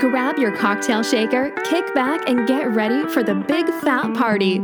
Grab 0.00 0.38
your 0.38 0.56
cocktail 0.56 1.02
shaker, 1.02 1.50
kick 1.66 1.94
back, 1.94 2.26
and 2.26 2.48
get 2.48 2.70
ready 2.70 3.06
for 3.12 3.22
the 3.22 3.34
big 3.34 3.66
fat 3.82 4.14
party. 4.14 4.58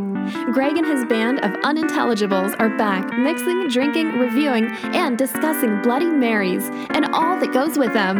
Greg 0.50 0.78
and 0.78 0.86
his 0.86 1.05
band 1.05 1.41
of 1.41 1.50
unintelligibles 1.60 2.58
are 2.58 2.75
back, 2.78 3.12
mixing, 3.18 3.68
drinking, 3.68 4.18
reviewing, 4.18 4.64
and 4.94 5.18
discussing 5.18 5.83
Bloody 5.83 6.08
Marys 6.08 6.64
and 6.88 7.04
all 7.14 7.38
that 7.38 7.52
goes 7.52 7.76
with 7.76 7.92
them. 7.92 8.16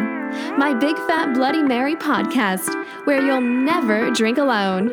My 0.59 0.75
Big 0.75 0.95
Fat 1.07 1.33
Bloody 1.33 1.63
Mary 1.63 1.97
podcast, 1.97 2.75
where 3.07 3.23
you'll 3.23 3.41
never 3.41 4.11
drink 4.11 4.37
alone. 4.37 4.93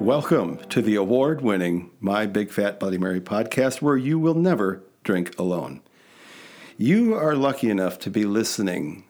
Welcome 0.00 0.58
to 0.70 0.82
the 0.82 0.96
award 0.96 1.40
winning 1.40 1.92
My 2.00 2.26
Big 2.26 2.50
Fat 2.50 2.80
Bloody 2.80 2.98
Mary 2.98 3.20
podcast, 3.20 3.80
where 3.80 3.96
you 3.96 4.18
will 4.18 4.34
never 4.34 4.82
drink 5.04 5.38
alone. 5.38 5.82
You 6.76 7.14
are 7.14 7.36
lucky 7.36 7.70
enough 7.70 8.00
to 8.00 8.10
be 8.10 8.24
listening 8.24 9.04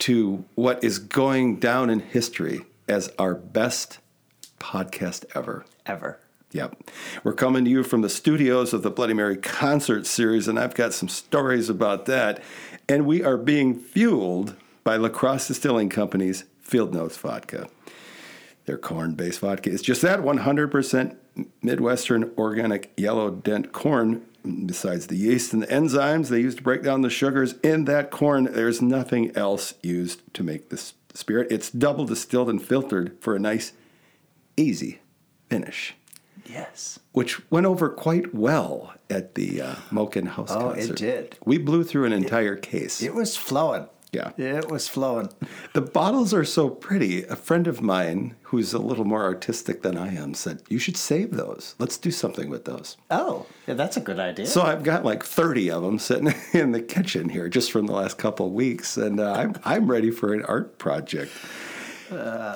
to 0.00 0.44
what 0.54 0.82
is 0.82 0.98
going 0.98 1.56
down 1.56 1.90
in 1.90 2.00
history 2.00 2.62
as 2.88 3.10
our 3.18 3.34
best 3.34 3.98
podcast 4.58 5.24
ever. 5.34 5.64
Ever. 5.86 6.20
Yep. 6.52 6.90
We're 7.24 7.34
coming 7.34 7.64
to 7.64 7.70
you 7.70 7.82
from 7.82 8.00
the 8.00 8.08
studios 8.08 8.72
of 8.72 8.82
the 8.82 8.90
Bloody 8.90 9.12
Mary 9.12 9.36
concert 9.36 10.06
series, 10.06 10.48
and 10.48 10.58
I've 10.58 10.74
got 10.74 10.94
some 10.94 11.08
stories 11.08 11.68
about 11.68 12.06
that. 12.06 12.42
And 12.88 13.04
we 13.04 13.22
are 13.22 13.36
being 13.36 13.74
fueled 13.74 14.56
by 14.82 14.96
La 14.96 15.10
Crosse 15.10 15.48
Distilling 15.48 15.90
Company's 15.90 16.44
Field 16.62 16.94
Notes 16.94 17.16
vodka. 17.18 17.68
Their 18.64 18.78
corn 18.78 19.14
based 19.14 19.40
vodka 19.40 19.70
is 19.70 19.82
just 19.82 20.00
that 20.02 20.20
100% 20.20 21.16
Midwestern 21.62 22.32
organic 22.36 22.92
yellow 22.96 23.30
dent 23.30 23.72
corn 23.72 24.24
besides 24.66 25.06
the 25.08 25.16
yeast 25.16 25.52
and 25.52 25.62
the 25.62 25.66
enzymes 25.66 26.28
they 26.28 26.40
use 26.40 26.54
to 26.56 26.62
break 26.62 26.82
down 26.82 27.02
the 27.02 27.10
sugars 27.10 27.54
in 27.62 27.84
that 27.86 28.10
corn, 28.10 28.44
there's 28.52 28.80
nothing 28.82 29.34
else 29.36 29.74
used 29.82 30.22
to 30.34 30.42
make 30.42 30.70
this 30.70 30.94
spirit. 31.14 31.48
It's 31.50 31.70
double 31.70 32.04
distilled 32.04 32.48
and 32.50 32.62
filtered 32.62 33.16
for 33.20 33.34
a 33.34 33.38
nice, 33.38 33.72
easy 34.56 35.00
finish. 35.50 35.94
Yes. 36.46 36.98
Which 37.12 37.50
went 37.50 37.66
over 37.66 37.88
quite 37.90 38.34
well 38.34 38.94
at 39.10 39.34
the 39.34 39.60
uh, 39.60 39.74
Moken 39.90 40.28
House 40.28 40.50
Oh, 40.50 40.72
concert. 40.72 40.92
it 40.92 40.96
did. 40.96 41.38
We 41.44 41.58
blew 41.58 41.84
through 41.84 42.04
an 42.06 42.12
entire 42.12 42.56
case. 42.56 43.02
It 43.02 43.14
was 43.14 43.36
flowing. 43.36 43.86
Yeah. 44.12 44.30
It 44.38 44.70
was 44.70 44.88
flowing. 44.88 45.28
The 45.74 45.80
bottles 45.82 46.32
are 46.32 46.44
so 46.44 46.70
pretty. 46.70 47.24
A 47.24 47.36
friend 47.36 47.66
of 47.66 47.82
mine 47.82 48.36
who's 48.42 48.72
a 48.72 48.78
little 48.78 49.04
more 49.04 49.22
artistic 49.22 49.82
than 49.82 49.96
I 49.98 50.14
am 50.14 50.32
said, 50.34 50.62
You 50.68 50.78
should 50.78 50.96
save 50.96 51.32
those. 51.32 51.74
Let's 51.78 51.98
do 51.98 52.10
something 52.10 52.48
with 52.48 52.64
those. 52.64 52.96
Oh, 53.10 53.46
yeah, 53.66 53.74
that's 53.74 53.96
a 53.96 54.00
good 54.00 54.18
idea. 54.18 54.46
So 54.46 54.62
I've 54.62 54.82
got 54.82 55.04
like 55.04 55.22
30 55.22 55.70
of 55.70 55.82
them 55.82 55.98
sitting 55.98 56.32
in 56.52 56.72
the 56.72 56.80
kitchen 56.80 57.28
here 57.28 57.48
just 57.48 57.70
from 57.70 57.86
the 57.86 57.92
last 57.92 58.16
couple 58.18 58.46
of 58.46 58.52
weeks, 58.52 58.96
and 58.96 59.20
uh, 59.20 59.32
I'm, 59.32 59.54
I'm 59.64 59.90
ready 59.90 60.10
for 60.10 60.32
an 60.32 60.42
art 60.46 60.78
project. 60.78 61.30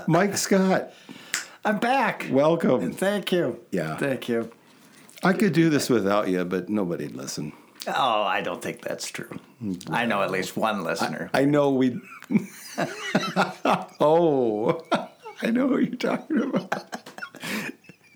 Mike 0.06 0.36
Scott, 0.38 0.92
I'm 1.64 1.78
back. 1.78 2.26
welcome. 2.30 2.92
Thank 2.92 3.30
you. 3.32 3.60
Yeah. 3.70 3.96
Thank 3.98 4.28
you. 4.28 4.50
I 5.22 5.34
could 5.34 5.52
do 5.52 5.68
this 5.68 5.90
without 5.90 6.28
you, 6.28 6.44
but 6.44 6.68
nobody'd 6.68 7.14
listen. 7.14 7.52
Oh, 7.86 8.22
I 8.22 8.40
don't 8.42 8.62
think 8.62 8.80
that's 8.80 9.10
true. 9.10 9.40
I 9.90 10.06
know 10.06 10.22
at 10.22 10.30
least 10.30 10.56
one 10.56 10.84
listener. 10.84 11.30
I 11.34 11.44
know 11.44 11.70
we. 11.70 12.00
oh, 14.00 14.82
I 15.42 15.50
know 15.50 15.66
what 15.66 15.82
you're 15.82 15.96
talking 15.96 16.42
about. 16.42 17.02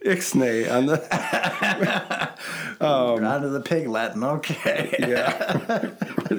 Ixnay 0.05 0.73
on 0.73 0.86
the. 0.86 1.03
Out 2.81 3.45
of 3.45 3.53
the 3.53 3.61
pig 3.61 3.89
Latin. 3.89 4.23
Okay. 4.23 4.95
Yeah. 4.98 5.91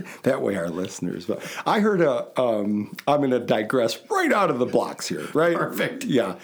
that 0.23 0.41
way 0.41 0.55
our 0.55 0.69
listeners. 0.69 1.25
But 1.25 1.41
I 1.65 1.79
heard 1.79 2.01
a. 2.01 2.27
Um, 2.39 2.95
I'm 3.07 3.19
going 3.19 3.31
to 3.31 3.39
digress 3.39 3.99
right 4.09 4.31
out 4.31 4.49
of 4.49 4.59
the 4.59 4.65
blocks 4.65 5.07
here, 5.07 5.27
right? 5.33 5.55
Perfect. 5.55 6.05
Yeah. 6.05 6.35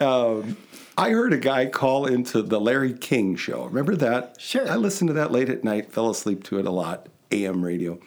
Um, 0.00 0.56
I 0.98 1.10
heard 1.10 1.32
a 1.34 1.38
guy 1.38 1.66
call 1.66 2.06
into 2.06 2.42
the 2.42 2.58
Larry 2.58 2.94
King 2.94 3.36
show. 3.36 3.64
Remember 3.64 3.94
that? 3.96 4.40
Sure. 4.40 4.68
I 4.70 4.76
listened 4.76 5.08
to 5.08 5.14
that 5.14 5.30
late 5.30 5.50
at 5.50 5.62
night, 5.62 5.92
fell 5.92 6.08
asleep 6.08 6.42
to 6.44 6.58
it 6.58 6.64
a 6.64 6.70
lot, 6.70 7.08
AM 7.30 7.62
radio. 7.62 7.98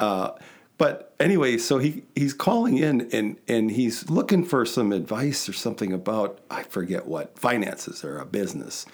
Uh, 0.00 0.30
but 0.76 1.14
anyway, 1.20 1.58
so 1.58 1.78
he, 1.78 2.02
he's 2.16 2.34
calling 2.34 2.78
in 2.78 3.08
and, 3.12 3.36
and 3.46 3.70
he's 3.70 4.10
looking 4.10 4.44
for 4.44 4.66
some 4.66 4.92
advice 4.92 5.48
or 5.48 5.52
something 5.52 5.92
about, 5.92 6.40
I 6.50 6.64
forget 6.64 7.06
what, 7.06 7.38
finances 7.38 8.02
or 8.02 8.18
a 8.18 8.26
business. 8.26 8.84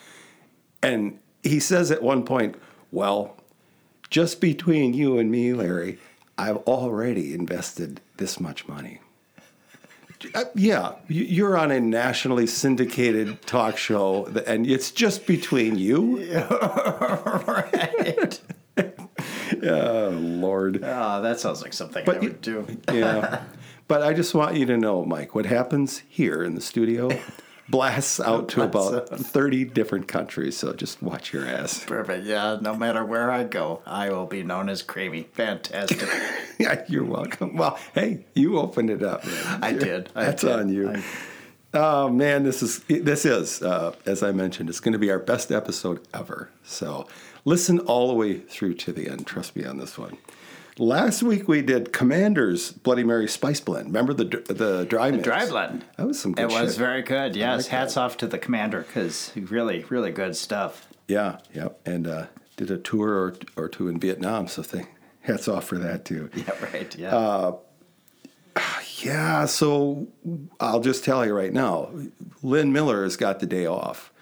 And 0.82 1.18
he 1.42 1.60
says 1.60 1.90
at 1.90 2.02
one 2.02 2.24
point, 2.24 2.56
Well, 2.92 3.36
just 4.10 4.42
between 4.42 4.92
you 4.92 5.18
and 5.18 5.30
me, 5.30 5.54
Larry, 5.54 5.98
I've 6.36 6.58
already 6.58 7.32
invested 7.32 8.02
this 8.18 8.38
much 8.38 8.68
money. 8.68 9.00
Uh, 10.34 10.44
yeah, 10.54 10.92
you- 11.08 11.24
you're 11.24 11.56
on 11.56 11.70
a 11.70 11.80
nationally 11.80 12.46
syndicated 12.46 13.40
talk 13.42 13.76
show, 13.76 14.26
and 14.46 14.66
it's 14.66 14.90
just 14.90 15.26
between 15.26 15.78
you. 15.78 16.18
right. 17.46 18.40
Oh, 19.62 20.08
Lord. 20.12 20.80
Oh, 20.82 21.20
that 21.22 21.38
sounds 21.40 21.60
like 21.60 21.72
something 21.74 22.04
But 22.06 22.18
I 22.18 22.20
you- 22.20 22.28
would 22.28 22.40
do. 22.40 22.66
Yeah. 22.92 23.42
But 23.88 24.02
I 24.02 24.14
just 24.14 24.34
want 24.34 24.56
you 24.56 24.64
to 24.66 24.76
know, 24.78 25.04
Mike, 25.04 25.34
what 25.34 25.44
happens 25.44 26.02
here 26.08 26.42
in 26.44 26.54
the 26.54 26.60
studio 26.62 27.10
blasts 27.68 28.20
out 28.20 28.48
to 28.50 28.62
about 28.62 29.08
30 29.18 29.64
different 29.66 30.06
countries. 30.08 30.56
So 30.56 30.72
just 30.72 31.02
watch 31.02 31.32
your 31.32 31.44
ass. 31.44 31.84
Perfect. 31.84 32.24
Yeah, 32.24 32.58
no 32.62 32.74
matter 32.74 33.04
where 33.04 33.30
I 33.30 33.42
go, 33.44 33.82
I 33.84 34.08
will 34.10 34.26
be 34.26 34.42
known 34.44 34.68
as 34.70 34.80
Creamy. 34.82 35.24
Fantastic. 35.34 36.08
Yeah, 36.64 36.84
you're 36.88 37.04
welcome. 37.04 37.56
Well, 37.56 37.78
hey, 37.94 38.26
you 38.34 38.58
opened 38.58 38.90
it 38.90 39.02
up. 39.02 39.24
man. 39.24 39.58
I 39.62 39.72
did. 39.72 40.10
I 40.14 40.24
That's 40.24 40.42
did. 40.42 40.50
on 40.52 40.68
you. 40.72 40.90
I- 40.90 41.02
Oh 41.72 42.08
man, 42.08 42.42
this 42.42 42.64
is 42.64 42.80
this 42.88 43.24
is 43.24 43.62
uh, 43.62 43.94
as 44.04 44.24
I 44.24 44.32
mentioned, 44.32 44.68
it's 44.68 44.80
going 44.80 44.92
to 44.92 44.98
be 44.98 45.08
our 45.08 45.20
best 45.20 45.52
episode 45.52 46.00
ever. 46.12 46.50
So 46.64 47.06
listen 47.44 47.78
all 47.78 48.08
the 48.08 48.14
way 48.14 48.38
through 48.40 48.74
to 48.74 48.92
the 48.92 49.08
end. 49.08 49.24
Trust 49.24 49.54
me 49.54 49.64
on 49.64 49.78
this 49.78 49.96
one. 49.96 50.18
Last 50.78 51.22
week 51.22 51.46
we 51.46 51.62
did 51.62 51.92
Commander's 51.92 52.72
Bloody 52.72 53.04
Mary 53.04 53.28
Spice 53.28 53.60
Blend. 53.60 53.86
Remember 53.86 54.12
the 54.12 54.24
the 54.52 54.84
dry 54.88 55.12
mix? 55.12 55.22
Dry 55.22 55.46
blend. 55.46 55.84
That 55.96 56.08
was 56.08 56.18
some 56.18 56.32
good 56.32 56.50
It 56.50 56.60
was 56.60 56.76
very 56.76 57.02
good. 57.02 57.36
Yes. 57.36 57.62
like 57.62 57.70
Hats 57.70 57.96
off 57.96 58.16
to 58.16 58.26
the 58.26 58.38
commander 58.38 58.80
because 58.80 59.30
really, 59.36 59.84
really 59.88 60.10
good 60.10 60.34
stuff. 60.34 60.88
Yeah, 61.06 61.38
yep. 61.54 61.78
And 61.86 62.08
uh, 62.08 62.26
did 62.56 62.72
a 62.72 62.78
tour 62.78 63.10
or, 63.10 63.34
or 63.56 63.68
two 63.68 63.86
in 63.86 64.00
Vietnam. 64.00 64.48
So 64.48 64.64
th- 64.64 64.86
hats 65.20 65.48
off 65.48 65.64
for 65.64 65.78
that 65.78 66.04
too. 66.04 66.30
Yeah, 66.36 66.64
right. 66.72 66.96
Yeah. 66.96 67.14
Uh, 67.16 67.56
Yeah, 69.02 69.46
so 69.46 70.08
I'll 70.58 70.80
just 70.80 71.04
tell 71.04 71.24
you 71.24 71.32
right 71.34 71.52
now, 71.52 71.90
Lynn 72.42 72.72
Miller 72.72 73.02
has 73.04 73.16
got 73.16 73.40
the 73.40 73.46
day 73.46 73.64
off. 73.66 74.12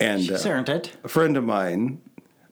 And 0.00 0.22
She's 0.22 0.46
uh, 0.46 0.50
earned 0.50 0.68
it. 0.68 0.96
a 1.04 1.08
friend 1.08 1.36
of 1.36 1.44
mine, 1.44 2.00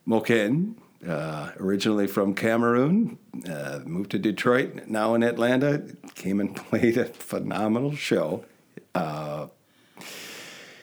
Moken, 0.07 0.75
uh, 1.07 1.51
originally 1.59 2.05
from 2.05 2.35
Cameroon, 2.35 3.17
uh, 3.49 3.79
moved 3.85 4.11
to 4.11 4.19
Detroit, 4.19 4.87
now 4.87 5.13
in 5.15 5.23
Atlanta, 5.23 5.81
came 6.13 6.39
and 6.39 6.55
played 6.69 6.97
a 6.97 7.05
phenomenal 7.05 7.95
show. 7.95 8.43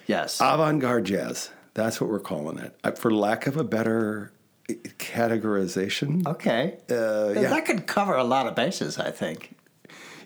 Yes. 0.06 0.38
Avant 0.40 0.80
garde 0.80 1.04
jazz. 1.06 1.50
That's 1.74 2.00
what 2.00 2.10
we're 2.10 2.20
calling 2.20 2.58
it. 2.58 2.76
Uh, 2.84 2.92
For 2.92 3.10
lack 3.12 3.46
of 3.46 3.56
a 3.56 3.64
better 3.64 4.32
categorization. 4.68 6.26
okay. 6.26 6.78
Uh, 6.90 7.32
yeah. 7.40 7.48
That 7.50 7.64
could 7.66 7.86
cover 7.86 8.14
a 8.14 8.24
lot 8.24 8.46
of 8.46 8.54
bases, 8.54 8.98
I 8.98 9.10
think. 9.10 9.54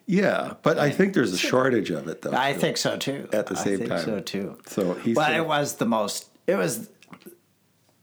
Yeah, 0.07 0.55
but 0.63 0.79
I 0.79 0.91
think 0.91 1.13
there's 1.13 1.35
a 1.35 1.39
shortage 1.39 1.91
of 1.91 2.09
it, 2.09 2.23
though. 2.23 2.33
I 2.35 2.55
too. 2.55 2.59
think 2.61 2.77
so 2.79 2.97
too. 2.97 3.29
At 3.33 3.47
the 3.47 3.57
same 3.57 3.75
I 3.75 3.77
think 3.77 3.91
time. 3.91 4.05
so 4.05 4.21
too. 4.21 4.59
So 4.67 4.95
he's 4.95 5.15
But 5.15 5.35
it 5.35 5.47
was 5.47 5.77
the 5.77 5.85
most. 5.85 6.29
It 6.47 6.57
was 6.57 6.89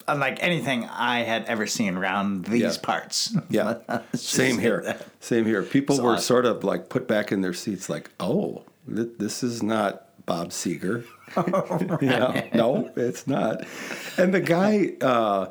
unlike 0.07 0.37
anything 0.43 0.85
I 0.85 1.21
had 1.23 1.45
ever 1.45 1.65
seen 1.65 1.97
around 1.97 2.45
these 2.45 2.61
Yeah. 2.61 2.81
parts. 2.83 3.35
Yeah, 3.49 3.77
same 4.13 4.59
here. 4.59 4.81
that. 4.85 5.07
Same 5.19 5.45
here. 5.45 5.63
People 5.63 5.95
It's 5.95 6.03
were 6.03 6.11
awesome. 6.11 6.21
sort 6.23 6.45
of 6.45 6.63
like 6.63 6.89
put 6.89 7.07
back 7.07 7.31
in 7.31 7.41
their 7.41 7.53
seats, 7.55 7.89
like, 7.89 8.11
"Oh, 8.19 8.61
th- 8.93 9.09
this 9.17 9.41
is 9.41 9.63
not 9.63 10.09
Bob 10.27 10.49
Seger." 10.49 11.05
yeah, 12.03 12.45
no, 12.53 12.91
it's 12.95 13.25
not. 13.25 13.65
And 14.19 14.31
the 14.31 14.41
guy, 14.41 14.91
uh, 15.01 15.47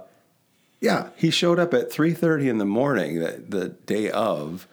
yeah, 0.84 1.08
he 1.16 1.30
showed 1.30 1.58
up 1.58 1.72
at 1.72 1.90
three 1.90 2.12
thirty 2.12 2.46
in 2.46 2.58
the 2.58 2.66
morning, 2.66 3.18
the, 3.18 3.42
the 3.48 3.68
day 3.70 4.10
of, 4.10 4.68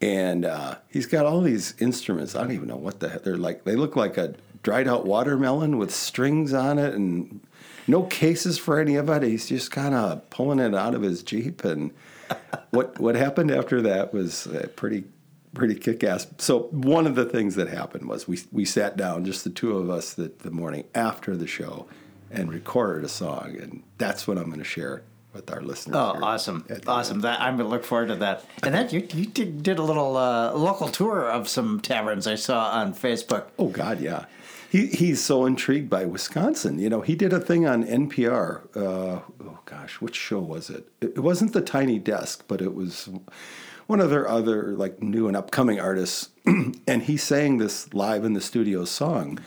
and 0.00 0.44
uh, 0.44 0.76
he's 0.88 1.06
got 1.06 1.26
all 1.26 1.40
these 1.40 1.74
instruments. 1.80 2.36
I 2.36 2.42
don't 2.42 2.52
even 2.52 2.68
know 2.68 2.76
what 2.76 3.00
the 3.00 3.08
heck 3.08 3.24
they're 3.24 3.36
like. 3.36 3.64
They 3.64 3.74
look 3.74 3.96
like 3.96 4.16
a 4.16 4.36
dried 4.62 4.86
out 4.86 5.04
watermelon 5.04 5.76
with 5.76 5.92
strings 5.92 6.52
on 6.54 6.78
it 6.78 6.94
and 6.94 7.40
no 7.88 8.04
cases 8.04 8.56
for 8.56 8.78
any 8.78 8.94
of 8.94 9.08
it. 9.10 9.24
He's 9.24 9.48
just 9.48 9.72
kind 9.72 9.96
of 9.96 10.30
pulling 10.30 10.60
it 10.60 10.76
out 10.76 10.94
of 10.94 11.02
his 11.02 11.24
jeep. 11.24 11.64
And 11.64 11.90
what 12.70 13.00
what 13.00 13.16
happened 13.16 13.50
after 13.50 13.82
that 13.82 14.14
was 14.14 14.46
uh, 14.46 14.68
pretty 14.76 15.02
pretty 15.54 15.74
kick 15.74 16.04
ass. 16.04 16.28
So 16.38 16.68
one 16.70 17.04
of 17.04 17.16
the 17.16 17.24
things 17.24 17.56
that 17.56 17.66
happened 17.66 18.08
was 18.08 18.28
we 18.28 18.38
we 18.52 18.64
sat 18.64 18.96
down, 18.96 19.24
just 19.24 19.42
the 19.42 19.50
two 19.50 19.76
of 19.76 19.90
us, 19.90 20.14
the, 20.14 20.30
the 20.38 20.52
morning 20.52 20.84
after 20.94 21.36
the 21.36 21.48
show, 21.48 21.88
and 22.30 22.48
recorded 22.48 23.04
a 23.04 23.08
song, 23.08 23.56
and 23.60 23.82
that's 23.98 24.28
what 24.28 24.38
I'm 24.38 24.44
going 24.44 24.58
to 24.58 24.64
share 24.64 25.02
with 25.38 25.50
our 25.50 25.62
listeners. 25.62 25.96
Oh, 25.96 26.18
awesome! 26.20 26.66
Awesome! 26.86 27.20
That 27.20 27.40
I'm 27.40 27.56
gonna 27.56 27.68
look 27.68 27.84
forward 27.84 28.08
to 28.08 28.16
that. 28.16 28.44
And 28.62 28.74
then 28.74 28.90
you 28.90 29.06
you 29.14 29.26
did, 29.26 29.62
did 29.62 29.78
a 29.78 29.82
little 29.82 30.16
uh, 30.16 30.52
local 30.52 30.88
tour 30.88 31.30
of 31.30 31.48
some 31.48 31.80
taverns 31.80 32.26
I 32.26 32.34
saw 32.34 32.70
on 32.70 32.92
Facebook. 32.92 33.46
Oh 33.58 33.68
God, 33.68 34.00
yeah. 34.00 34.24
He 34.68 34.88
he's 34.88 35.22
so 35.22 35.46
intrigued 35.46 35.88
by 35.88 36.04
Wisconsin. 36.04 36.78
You 36.78 36.90
know, 36.90 37.00
he 37.00 37.14
did 37.14 37.32
a 37.32 37.40
thing 37.40 37.66
on 37.66 37.84
NPR. 37.84 38.76
Uh, 38.76 39.20
oh 39.40 39.58
gosh, 39.64 40.00
which 40.00 40.16
show 40.16 40.40
was 40.40 40.70
it? 40.70 40.88
it? 41.00 41.12
It 41.16 41.20
wasn't 41.20 41.52
the 41.52 41.62
Tiny 41.62 41.98
Desk, 42.00 42.44
but 42.48 42.60
it 42.60 42.74
was 42.74 43.08
one 43.86 44.00
of 44.00 44.10
their 44.10 44.28
other 44.28 44.74
like 44.74 45.00
new 45.00 45.28
and 45.28 45.36
upcoming 45.36 45.78
artists. 45.80 46.30
and 46.46 47.02
he 47.04 47.16
sang 47.16 47.58
this 47.58 47.94
live 47.94 48.24
in 48.24 48.32
the 48.32 48.40
studio 48.40 48.84
song, 48.84 49.38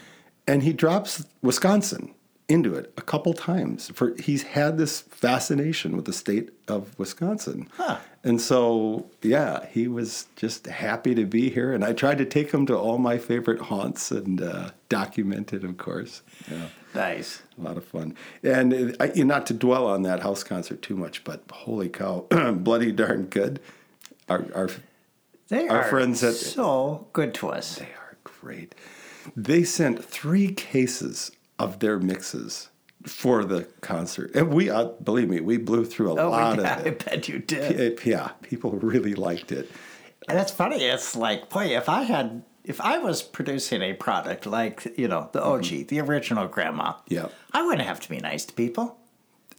and 0.47 0.63
he 0.63 0.71
drops 0.71 1.25
Wisconsin 1.41 2.13
into 2.49 2.75
it 2.75 2.91
a 2.97 3.01
couple 3.01 3.33
times. 3.33 3.89
For 3.93 4.15
he's 4.19 4.43
had 4.43 4.77
this 4.77 5.01
fascination 5.01 5.95
with 5.95 6.05
the 6.05 6.13
state 6.13 6.49
of 6.67 6.97
Wisconsin. 6.99 7.69
And 8.23 8.39
so, 8.41 9.07
yeah, 9.21 9.65
he 9.67 9.87
was 9.87 10.27
just 10.35 10.67
happy 10.67 11.15
to 11.15 11.25
be 11.25 11.49
here. 11.49 11.73
And 11.73 11.83
I 11.83 11.93
tried 11.93 12.17
to 12.19 12.25
take 12.25 12.51
him 12.51 12.65
to 12.67 12.77
all 12.77 12.97
my 12.97 13.17
favorite 13.17 13.61
haunts 13.61 14.11
and 14.11 14.41
uh, 14.41 14.71
documented, 14.89 15.63
of 15.63 15.77
course. 15.77 16.21
Yeah, 16.49 16.67
Nice. 16.93 17.41
a 17.57 17.61
lot 17.61 17.77
of 17.77 17.85
fun. 17.85 18.15
And 18.43 18.73
uh, 18.73 18.91
I, 18.99 19.23
not 19.23 19.45
to 19.47 19.53
dwell 19.53 19.87
on 19.87 20.03
that 20.03 20.19
house 20.21 20.43
concert 20.43 20.81
too 20.81 20.95
much, 20.97 21.23
but 21.23 21.43
holy 21.51 21.89
cow, 21.89 22.25
bloody 22.55 22.91
darn 22.91 23.25
good. 23.27 23.59
Our, 24.29 24.45
our, 24.53 24.69
They 25.47 25.67
Our 25.69 25.79
are 25.83 25.89
friends 25.89 26.23
at- 26.23 26.35
so 26.35 27.07
good 27.13 27.33
to 27.35 27.49
us. 27.49 27.75
they 27.77 27.85
are 27.85 28.17
great. 28.23 28.75
They 29.35 29.63
sent 29.63 30.03
three 30.03 30.51
cases 30.51 31.31
of 31.63 31.79
their 31.79 31.99
mixes 31.99 32.69
for 33.05 33.43
the 33.43 33.63
concert. 33.81 34.31
And 34.35 34.53
we, 34.53 34.69
uh, 34.69 34.85
believe 35.03 35.29
me, 35.29 35.39
we 35.41 35.57
blew 35.57 35.85
through 35.85 36.11
a 36.11 36.21
Oh, 36.21 36.29
lot 36.29 36.59
yeah, 36.59 36.77
of 36.79 36.85
it. 36.85 37.03
I 37.07 37.09
bet 37.09 37.27
you 37.27 37.39
did. 37.39 37.79
It- 37.79 38.05
Yeah, 38.05 38.29
people 38.41 38.71
really 38.71 39.15
liked 39.15 39.51
it. 39.51 39.69
And 40.29 40.37
it's 40.37 40.51
funny. 40.51 40.83
It's 40.85 41.15
like, 41.15 41.49
boy, 41.49 41.75
if 41.75 41.89
I 41.89 42.03
had, 42.03 42.43
if 42.63 42.79
I 42.79 42.99
was 42.99 43.23
producing 43.23 43.81
a 43.81 43.93
product 43.93 44.45
like, 44.45 44.93
you 44.97 45.07
know, 45.07 45.29
the 45.33 45.43
OG, 45.43 45.87
the 45.87 45.99
original 45.99 46.47
grandma, 46.47 46.93
Mm-hmm. 46.93 47.13
Yeah. 47.15 47.27
I 47.53 47.63
wouldn't 47.65 47.87
have 47.87 47.99
to 48.01 48.09
be 48.09 48.17
nice 48.17 48.45
to 48.45 48.53
people. 48.53 48.97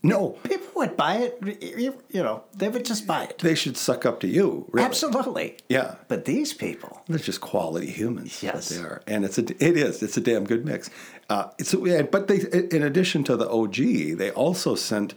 No, 0.05 0.31
People 0.43 0.67
would 0.75 0.97
buy 0.97 1.15
it. 1.15 1.37
You 1.79 1.95
you 2.09 2.21
know, 2.21 2.43
they 2.53 2.67
would 2.67 2.83
just 2.83 3.07
buy 3.07 3.23
it. 3.23 3.37
they 3.39 3.55
should 3.55 3.77
suck 3.77 4.05
up 4.05 4.19
to 4.19 4.27
you. 4.27 4.65
Really. 4.73 4.85
Absolutely. 4.85 5.55
Yeah. 5.69 5.95
But 6.09 6.25
these 6.25 6.53
people, 6.53 7.01
They're 7.07 7.19
just 7.19 7.39
quality 7.39 7.87
humans. 7.89 8.43
Yes. 8.43 8.67
they 8.67 8.79
are, 8.83 9.01
and 9.07 9.23
it's 9.23 9.37
a 9.37 9.43
it 9.65 9.77
is 9.77 10.03
it's 10.03 10.17
a 10.17 10.21
damn 10.21 10.43
good 10.43 10.65
mix. 10.65 10.89
Uh, 11.33 11.49
it's 11.57 11.73
yeah, 11.73 12.03
but 12.03 12.27
they 12.27 12.41
in 12.69 12.83
addition 12.83 13.23
to 13.23 13.35
the 13.35 13.49
OG, 13.49 14.17
they 14.19 14.29
also 14.35 14.75
sent 14.75 15.15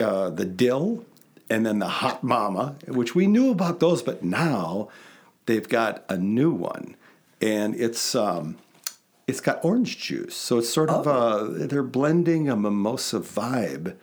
uh, 0.00 0.30
the 0.30 0.46
dill 0.46 1.04
and 1.50 1.66
then 1.66 1.80
the 1.80 1.88
hot 2.00 2.24
mama, 2.24 2.76
which 2.88 3.14
we 3.14 3.26
knew 3.26 3.50
about 3.50 3.78
those, 3.78 4.02
but 4.02 4.24
now 4.24 4.88
they've 5.44 5.68
got 5.68 6.02
a 6.08 6.16
new 6.16 6.50
one, 6.50 6.96
and 7.42 7.74
it's 7.74 8.14
um, 8.14 8.56
it's 9.26 9.42
got 9.42 9.62
orange 9.62 9.98
juice, 9.98 10.34
so 10.34 10.56
it's 10.56 10.70
sort 10.70 10.88
of 10.88 11.06
uh, 11.06 11.44
they're 11.66 11.82
blending 11.82 12.48
a 12.48 12.56
mimosa 12.56 13.20
vibe. 13.20 13.96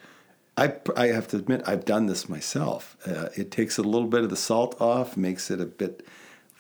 I, 0.56 0.74
I 0.96 1.08
have 1.08 1.28
to 1.30 1.38
admit, 1.38 1.64
I've 1.66 1.86
done 1.86 2.06
this 2.06 2.30
myself. 2.30 2.96
Uh, 3.08 3.30
it 3.36 3.50
takes 3.50 3.80
a 3.80 3.82
little 3.82 4.08
bit 4.08 4.24
of 4.24 4.30
the 4.30 4.36
salt 4.36 4.80
off, 4.80 5.18
makes 5.18 5.50
it 5.50 5.60
a 5.60 5.66
bit 5.66 6.06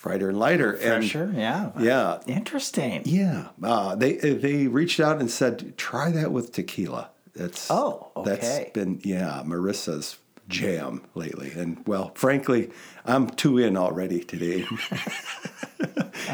brighter 0.01 0.29
and 0.29 0.39
lighter. 0.39 0.71
and- 0.71 0.81
fresher, 0.81 1.31
yeah, 1.35 1.71
yeah. 1.79 2.19
interesting. 2.27 3.01
Yeah. 3.05 3.49
Uh, 3.63 3.95
they 3.95 4.13
they 4.15 4.67
reached 4.67 4.99
out 4.99 5.19
and 5.19 5.29
said, 5.29 5.77
try 5.77 6.11
that 6.11 6.31
with 6.31 6.51
tequila. 6.51 7.09
That's 7.33 7.69
Oh, 7.71 8.11
that's 8.25 8.69
been 8.71 8.99
yeah 9.03 9.41
Marissa's 9.45 10.17
jam 10.49 11.01
lately, 11.15 11.51
and 11.55 11.81
well, 11.87 12.11
frankly, 12.15 12.71
I'm 13.05 13.29
two 13.29 13.57
in 13.57 13.77
already 13.77 14.21
today, 14.23 14.65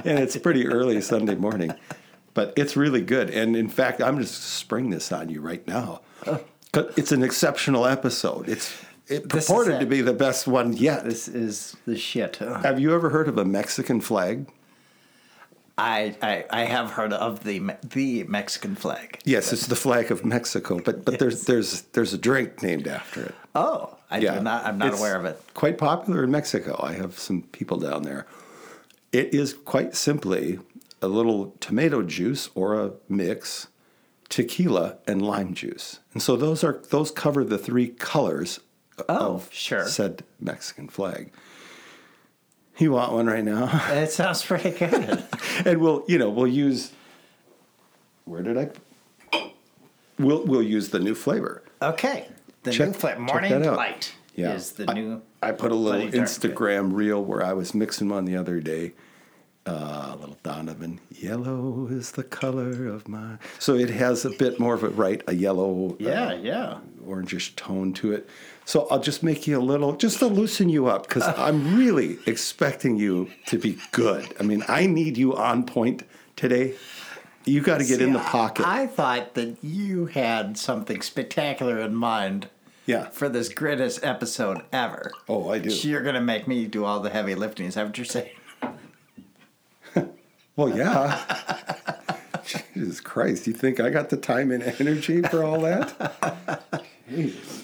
and 0.03 0.17
it's 0.19 0.35
pretty 0.37 0.67
early 0.67 0.99
Sunday 1.01 1.35
morning, 1.35 1.71
but 2.33 2.53
it's 2.55 2.75
really 2.75 3.01
good. 3.01 3.29
And 3.29 3.55
in 3.55 3.69
fact, 3.69 4.01
I'm 4.01 4.17
just 4.19 4.41
spring 4.43 4.89
this 4.89 5.11
on 5.11 5.29
you 5.29 5.41
right 5.41 5.65
now. 5.67 6.01
'Cause 6.71 6.93
It's 6.97 7.11
an 7.11 7.23
exceptional 7.23 7.85
episode. 7.85 8.49
It's 8.49 8.73
it 9.07 9.29
purported 9.29 9.75
it. 9.75 9.79
to 9.79 9.85
be 9.85 10.01
the 10.01 10.13
best 10.13 10.47
one 10.47 10.73
yet. 10.73 11.03
This 11.03 11.27
is 11.27 11.75
the 11.85 11.97
shit. 11.97 12.37
Have 12.37 12.79
you 12.79 12.93
ever 12.93 13.09
heard 13.09 13.27
of 13.27 13.37
a 13.37 13.45
Mexican 13.45 14.01
flag? 14.01 14.47
I, 15.77 16.15
I 16.23 16.45
I 16.49 16.65
have 16.65 16.91
heard 16.91 17.13
of 17.13 17.43
the 17.43 17.75
the 17.87 18.23
Mexican 18.23 18.75
flag. 18.75 19.19
Yes, 19.25 19.53
it's 19.53 19.67
the 19.67 19.75
flag 19.75 20.09
of 20.09 20.25
Mexico, 20.25 20.79
but 20.83 21.05
but 21.05 21.19
there's 21.19 21.43
there's 21.43 21.83
there's 21.93 22.13
a 22.13 22.17
drink 22.17 22.63
named 22.63 22.87
after 22.87 23.25
it. 23.25 23.35
Oh, 23.53 23.95
I 24.09 24.19
do 24.19 24.39
not. 24.41 24.65
I'm 24.65 24.79
not 24.79 24.89
It's 24.89 24.99
aware 24.99 25.15
of 25.15 25.25
it. 25.25 25.39
Quite 25.53 25.77
popular 25.77 26.23
in 26.23 26.31
Mexico. 26.31 26.79
I 26.81 26.93
have 26.93 27.19
some 27.19 27.43
people 27.43 27.77
down 27.77 28.03
there. 28.03 28.25
It 29.11 29.33
is 29.33 29.53
quite 29.53 29.95
simply 29.95 30.59
a 31.01 31.07
little 31.07 31.55
tomato 31.59 32.01
juice 32.01 32.49
or 32.55 32.73
a 32.73 32.93
mix, 33.07 33.67
tequila 34.29 34.97
and 35.05 35.21
lime 35.21 35.53
juice, 35.53 35.99
and 36.13 36.23
so 36.23 36.35
those 36.35 36.63
are 36.63 36.81
those 36.89 37.11
cover 37.11 37.43
the 37.43 37.59
three 37.59 37.89
colors 37.89 38.61
Oh, 39.09 39.35
of 39.35 39.49
sure. 39.51 39.87
said 39.87 40.23
Mexican 40.39 40.87
flag. 40.89 41.31
You 42.77 42.91
want 42.91 43.11
one 43.13 43.25
right 43.27 43.43
now? 43.43 43.69
It 43.91 44.11
sounds 44.11 44.43
pretty 44.45 44.71
good. 44.71 45.23
and 45.65 45.79
we'll 45.81 46.03
you 46.07 46.17
know 46.17 46.29
we'll 46.29 46.47
use 46.47 46.91
where 48.25 48.41
did 48.43 48.57
i 48.57 48.69
we'll 50.19 50.43
we'll 50.45 50.61
use 50.63 50.89
the 50.89 50.99
new 50.99 51.15
flavor 51.15 51.63
okay, 51.81 52.27
the 52.63 52.71
Check- 52.71 52.87
new 52.89 52.93
flavor, 52.93 53.19
Morning. 53.21 53.63
Light, 53.63 54.13
Yeah. 54.35 54.53
is 54.53 54.71
the 54.73 54.89
I- 54.89 54.93
new. 54.93 55.21
i 55.41 55.51
put 55.51 55.71
a 55.71 55.75
little 55.75 56.07
instagram 56.09 56.93
reel 56.93 57.23
where 57.23 57.43
i 57.43 57.53
was 57.53 57.73
mixing 57.73 58.09
one 58.09 58.25
the 58.25 58.35
other 58.35 58.59
day 58.59 58.93
uh, 59.67 60.13
a 60.13 60.15
little 60.19 60.37
donovan 60.43 60.99
yellow 61.11 61.87
is 61.91 62.11
the 62.11 62.23
color 62.23 62.87
of 62.87 63.07
my 63.07 63.37
so 63.59 63.75
it 63.75 63.89
has 63.89 64.23
a 64.25 64.29
bit 64.29 64.59
more 64.59 64.73
of 64.73 64.83
a 64.83 64.89
right 64.89 65.21
a 65.27 65.35
yellow 65.35 65.95
Yeah, 65.99 66.29
uh, 66.29 66.33
yeah. 66.35 66.77
orangish 67.05 67.55
tone 67.55 67.93
to 67.93 68.13
it 68.13 68.29
so 68.65 68.87
i'll 68.89 68.99
just 69.01 69.23
make 69.23 69.45
you 69.47 69.59
a 69.59 69.61
little 69.61 69.95
just 69.95 70.19
to 70.19 70.27
loosen 70.27 70.69
you 70.69 70.87
up 70.87 71.07
because 71.07 71.23
i'm 71.37 71.77
really 71.77 72.17
expecting 72.25 72.97
you 72.97 73.29
to 73.47 73.57
be 73.57 73.77
good 73.91 74.33
i 74.39 74.43
mean 74.43 74.63
i 74.67 74.85
need 74.85 75.17
you 75.17 75.35
on 75.35 75.65
point 75.65 76.03
today 76.35 76.73
you 77.45 77.61
got 77.61 77.77
to 77.79 77.85
get 77.85 78.01
in 78.01 78.11
the 78.13 78.19
See, 78.21 78.27
I- 78.27 78.31
pocket 78.31 78.67
I, 78.67 78.87
thought 78.87 79.33
that 79.35 79.57
you 79.63 80.07
had 80.07 80.57
something 80.57 81.01
spectacular 81.01 81.79
in 81.79 81.95
mind 81.95 82.49
yeah 82.85 83.09
for 83.09 83.27
this 83.29 83.49
greatest 83.49 84.01
episode 84.03 84.61
ever. 84.71 85.11
Oh, 85.27 85.49
I 85.49 85.59
do. 85.59 85.69
You're 85.69 86.01
gonna 86.03 86.21
make 86.21 86.47
me 86.47 86.65
do 86.67 86.85
all 86.85 86.99
the 87.01 87.09
heavy 87.09 87.35
lifting. 87.35 87.65
Is 87.65 87.75
that 87.75 87.85
what 87.85 87.97
you're 87.97 88.05
saying? 88.05 88.31
Well 90.57 90.75
yeah 90.77 91.23
jesus 92.73 92.99
christ 92.99 93.47
you 93.47 93.53
think 93.53 93.79
i 93.79 93.89
got 93.89 94.09
the 94.09 94.17
time 94.17 94.51
and 94.51 94.61
energy 94.81 95.21
for 95.21 95.43
all 95.43 95.61
that 95.61 96.61
Jeez. 97.09 97.63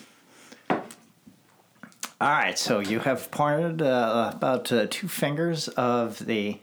All 2.21 2.29
right. 2.29 2.57
So 2.57 2.79
you 2.79 2.99
have 2.99 3.29
pointed 3.31 3.81
uh, 3.81 4.31
about 4.33 4.71
uh, 4.71 4.87
two 4.89 5.09
fingers 5.09 5.67
of 5.67 6.25
the 6.25 6.57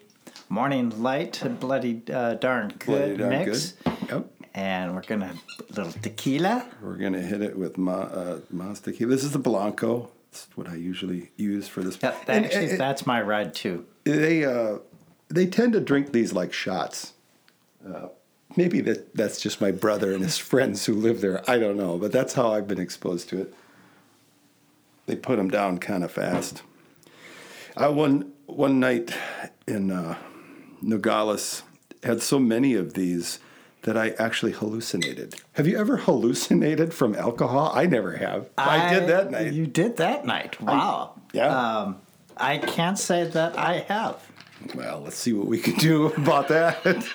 Morning 0.48 1.02
Light 1.02 1.42
Bloody 1.60 2.02
uh, 2.10 2.34
Darn 2.34 2.72
Bloody 2.86 3.08
Good 3.10 3.18
darn 3.18 3.30
mix, 3.30 3.72
good. 3.72 3.94
Yep. 4.08 4.26
and 4.54 4.94
we're 4.94 5.02
gonna 5.02 5.34
a 5.58 5.72
little 5.74 5.92
tequila. 5.92 6.66
We're 6.80 6.96
gonna 6.96 7.20
hit 7.20 7.42
it 7.42 7.58
with 7.58 7.76
Ma, 7.76 7.92
uh, 7.92 8.40
Mas 8.50 8.80
tequila. 8.80 9.10
This 9.10 9.24
is 9.24 9.32
the 9.32 9.38
Blanco. 9.38 10.10
It's 10.32 10.48
what 10.54 10.66
I 10.68 10.76
usually 10.76 11.30
use 11.36 11.68
for 11.68 11.82
this. 11.82 11.98
Yep, 12.02 12.24
that, 12.24 12.36
And, 12.36 12.46
actually, 12.46 12.72
uh, 12.72 12.76
that's 12.78 13.04
my 13.04 13.20
ride 13.20 13.52
too. 13.54 13.84
they 14.04 14.44
uh, 14.46 14.78
they 15.30 15.46
tend 15.46 15.72
to 15.72 15.80
drink 15.80 16.12
these 16.12 16.32
like 16.32 16.52
shots. 16.52 17.14
Uh, 17.86 18.08
maybe 18.56 18.80
that 18.82 19.14
that's 19.14 19.40
just 19.40 19.60
my 19.60 19.70
brother 19.70 20.12
and 20.12 20.22
his 20.22 20.36
friends 20.52 20.84
who 20.86 20.94
live 20.94 21.20
there. 21.20 21.48
I 21.48 21.58
don't 21.58 21.76
know, 21.76 21.96
but 21.96 22.12
that's 22.12 22.34
how 22.34 22.52
I've 22.52 22.68
been 22.68 22.80
exposed 22.80 23.28
to 23.30 23.40
it. 23.40 23.54
They 25.06 25.16
put 25.16 25.36
them 25.36 25.48
down 25.48 25.78
kind 25.78 26.04
of 26.04 26.12
fast. 26.12 26.62
I 27.76 27.88
one 27.88 28.32
one 28.46 28.80
night 28.80 29.14
in 29.66 29.90
uh, 29.90 30.16
Nogales 30.82 31.62
had 32.02 32.22
so 32.22 32.38
many 32.38 32.74
of 32.74 32.94
these 32.94 33.38
that 33.82 33.96
I 33.96 34.10
actually 34.10 34.52
hallucinated. 34.52 35.36
Have 35.52 35.66
you 35.66 35.78
ever 35.78 35.96
hallucinated 35.96 36.92
from 36.92 37.14
alcohol? 37.14 37.72
I 37.74 37.86
never 37.86 38.12
have. 38.16 38.50
I, 38.58 38.92
did 38.92 39.08
that 39.08 39.30
night. 39.30 39.52
You 39.52 39.66
did 39.66 39.96
that 39.96 40.26
night. 40.26 40.60
Wow. 40.60 41.14
yeah. 41.32 41.78
Um, 41.78 41.96
I 42.36 42.58
can't 42.58 42.98
say 42.98 43.24
that 43.24 43.58
I 43.58 43.78
have. 43.88 44.29
Well, 44.74 45.00
let's 45.00 45.16
see 45.16 45.32
what 45.32 45.46
we 45.46 45.58
can 45.58 45.74
do 45.74 46.06
about 46.16 46.48
that. 46.48 47.06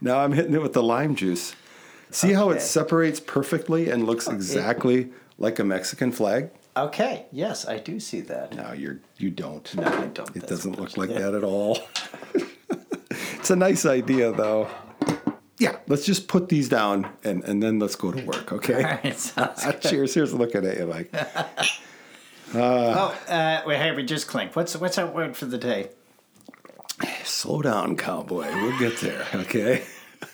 now 0.00 0.18
I'm 0.20 0.32
hitting 0.32 0.54
it 0.54 0.62
with 0.62 0.72
the 0.72 0.82
lime 0.82 1.14
juice. 1.14 1.54
See 2.10 2.32
how 2.32 2.50
it 2.50 2.60
separates 2.60 3.20
perfectly 3.20 3.90
and 3.90 4.04
looks 4.04 4.26
exactly 4.26 5.12
like 5.38 5.58
a 5.58 5.64
Mexican 5.64 6.10
flag? 6.12 6.50
Okay. 6.76 7.26
Yes, 7.32 7.66
I 7.66 7.78
do 7.78 7.98
see 8.00 8.20
that. 8.22 8.54
No, 8.54 8.72
you're 8.72 9.00
you 9.16 9.30
don't. 9.30 9.74
No, 9.74 9.84
I 9.84 10.06
don't. 10.06 10.28
It 10.30 10.34
That's 10.34 10.46
doesn't 10.46 10.78
look 10.78 10.96
like 10.96 11.10
that 11.10 11.34
at 11.34 11.44
all. 11.44 11.78
it's 13.10 13.50
a 13.50 13.56
nice 13.56 13.86
idea 13.86 14.32
though. 14.32 14.68
yeah, 15.58 15.76
let's 15.88 16.04
just 16.04 16.28
put 16.28 16.48
these 16.48 16.68
down 16.68 17.10
and, 17.24 17.42
and 17.44 17.62
then 17.62 17.78
let's 17.78 17.96
go 17.96 18.12
to 18.12 18.22
work, 18.26 18.52
okay? 18.52 18.82
Right. 18.82 19.80
Cheers. 19.80 20.14
Here's 20.14 20.32
looking 20.32 20.64
at 20.64 20.78
you 20.78 20.84
like, 20.84 21.12
oh, 22.54 23.18
uh, 23.28 23.62
wait, 23.66 23.78
hey, 23.78 23.94
we 23.94 24.04
just 24.04 24.28
clink. 24.28 24.54
What's 24.54 24.76
what's 24.76 24.98
our 24.98 25.06
word 25.06 25.36
for 25.36 25.46
the 25.46 25.58
day? 25.58 25.90
Slow 27.40 27.62
down, 27.62 27.96
cowboy. 27.96 28.52
We'll 28.54 28.78
get 28.78 28.98
there, 28.98 29.26
okay? 29.34 29.82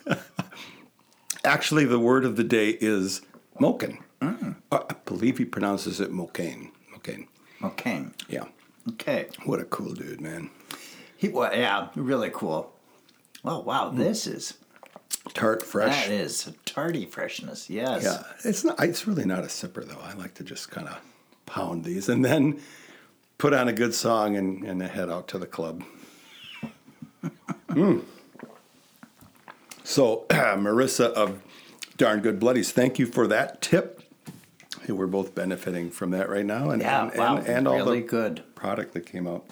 Actually, 1.45 1.85
the 1.85 2.01
word 2.01 2.25
of 2.25 2.35
the 2.35 2.43
day 2.43 2.71
is 2.81 3.23
moken. 3.61 3.99
Uh, 4.21 4.55
I 4.73 4.95
believe 5.05 5.39
he 5.39 5.45
pronounces 5.45 6.01
it 6.01 6.11
mokane. 6.11 6.73
Mokane. 6.93 7.29
Okay. 7.63 8.07
Yeah. 8.29 8.47
Okay. 8.89 9.29
What 9.45 9.61
a 9.61 9.65
cool 9.65 9.95
dude, 9.95 10.21
man. 10.21 10.51
He, 11.17 11.29
well, 11.29 11.55
yeah, 11.55 11.91
really 11.95 12.31
cool. 12.35 12.73
Oh 13.45 13.61
wow, 13.61 13.91
this 13.91 14.27
is 14.27 14.55
Tart, 15.33 15.63
fresh. 15.63 16.07
that 16.07 16.13
is 16.13 16.51
tardy 16.65 17.07
freshness. 17.07 17.71
Yes. 17.71 18.03
Yeah, 18.03 18.23
it's 18.45 18.65
not. 18.65 18.83
It's 18.83 19.07
really 19.07 19.25
not 19.25 19.45
a 19.45 19.47
sipper 19.47 19.87
though. 19.87 20.01
I 20.03 20.15
like 20.15 20.35
to 20.35 20.45
just 20.45 20.73
kind 20.73 20.89
of 20.89 20.99
pound 21.47 21.85
these 21.85 22.09
and 22.09 22.25
then 22.25 22.61
put 23.39 23.55
on 23.55 23.69
a 23.69 23.73
good 23.73 23.95
song 23.95 24.37
and, 24.37 24.65
and 24.65 24.83
head 24.83 25.09
out 25.09 25.29
to 25.29 25.39
the 25.39 25.47
club. 25.47 25.85
Mm. 27.77 28.05
So, 29.85 30.25
Marissa 30.31 31.13
of 31.13 31.43
Darn 31.97 32.21
Good 32.21 32.41
Bloodies, 32.41 32.73
thank 32.73 32.99
you 32.99 33.07
for 33.07 33.27
that 33.29 33.61
tip. 33.61 34.03
Hey, 34.83 34.93
We're 34.93 35.07
both 35.07 35.35
benefiting 35.35 35.91
from 35.91 36.11
that 36.13 36.29
right 36.29 36.45
now, 36.47 36.71
and 36.71 36.81
Yeah, 36.83 37.09
and, 37.11 37.19
wow, 37.19 37.37
and, 37.37 37.47
and 37.47 37.69
all 37.69 37.77
really 37.77 38.01
the 38.01 38.09
good. 38.09 38.43
product 38.55 38.95
that 38.95 39.07
came 39.07 39.27
out 39.27 39.45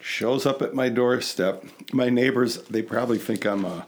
shows 0.00 0.46
up 0.46 0.62
at 0.62 0.74
my 0.74 0.88
doorstep. 0.88 1.64
My 1.92 2.08
neighbors, 2.08 2.58
they 2.64 2.82
probably 2.82 3.18
think 3.18 3.44
I'm 3.44 3.64
a 3.64 3.86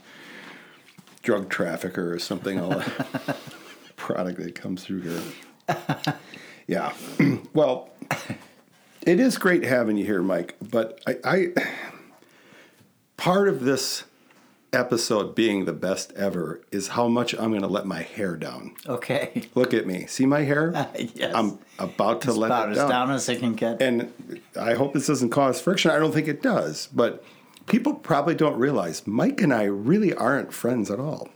drug 1.22 1.48
trafficker 1.48 2.12
or 2.12 2.18
something. 2.18 2.58
All 2.58 2.70
the 2.70 3.36
product 3.96 4.38
that 4.40 4.54
comes 4.54 4.84
through 4.84 5.02
here. 5.02 5.22
Yeah. 6.66 6.92
well, 7.52 7.90
it 9.02 9.18
is 9.18 9.38
great 9.38 9.64
having 9.64 9.96
you 9.96 10.04
here, 10.04 10.22
Mike. 10.22 10.54
But 10.62 11.00
I, 11.04 11.16
I 11.24 11.46
part 13.20 13.48
of 13.48 13.60
this 13.64 14.04
episode 14.72 15.34
being 15.34 15.66
the 15.66 15.72
best 15.74 16.10
ever 16.14 16.62
is 16.72 16.88
how 16.88 17.06
much 17.06 17.34
I'm 17.34 17.50
going 17.50 17.60
to 17.60 17.66
let 17.68 17.84
my 17.84 18.00
hair 18.00 18.34
down. 18.36 18.74
Okay. 18.86 19.48
Look 19.54 19.74
at 19.74 19.86
me. 19.86 20.06
See 20.06 20.24
my 20.26 20.40
hair? 20.40 20.88
Yes. 21.14 21.34
I'm 21.34 21.58
about 21.78 22.22
to 22.22 22.32
let 22.32 22.46
About 22.48 22.68
it 22.68 22.72
as 22.72 22.78
down. 22.78 22.88
down 22.88 23.10
as 23.10 23.28
it 23.28 23.40
can 23.40 23.54
get. 23.54 23.82
And 23.82 24.10
I 24.58 24.74
hope 24.74 24.94
this 24.94 25.06
doesn't 25.06 25.30
cause 25.30 25.60
friction. 25.60 25.90
I 25.90 25.98
don't 25.98 26.12
think 26.12 26.28
it 26.28 26.40
does. 26.40 26.88
But 26.94 27.22
people 27.66 27.94
probably 27.94 28.34
don't 28.34 28.56
realize 28.58 29.06
Mike 29.06 29.42
and 29.42 29.52
I 29.52 29.64
really 29.64 30.14
aren't 30.14 30.52
friends 30.52 30.90
at 30.90 30.98
all. 30.98 31.28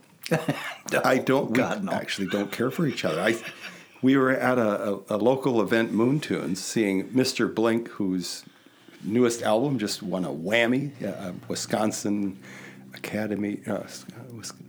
I 1.03 1.19
don't. 1.19 1.51
We 1.51 1.57
God, 1.57 1.83
no. 1.83 1.91
actually 1.91 2.27
don't 2.27 2.51
care 2.51 2.71
for 2.71 2.87
each 2.87 3.05
other. 3.05 3.21
I. 3.21 3.37
We 4.01 4.17
were 4.17 4.31
at 4.31 4.57
a, 4.59 4.93
a, 4.93 4.99
a 5.11 5.17
local 5.17 5.61
event, 5.61 5.91
Moon 5.91 6.19
Tunes, 6.19 6.63
seeing 6.63 7.09
Mr. 7.09 7.53
Blink, 7.53 7.87
whose 7.89 8.43
newest 9.05 9.41
album 9.43 9.77
just 9.79 10.01
won 10.03 10.25
a 10.25 10.29
WAMI, 10.31 10.91
uh, 11.05 11.31
Wisconsin 11.47 12.37
Academy, 12.93 13.59
uh, 13.67 13.83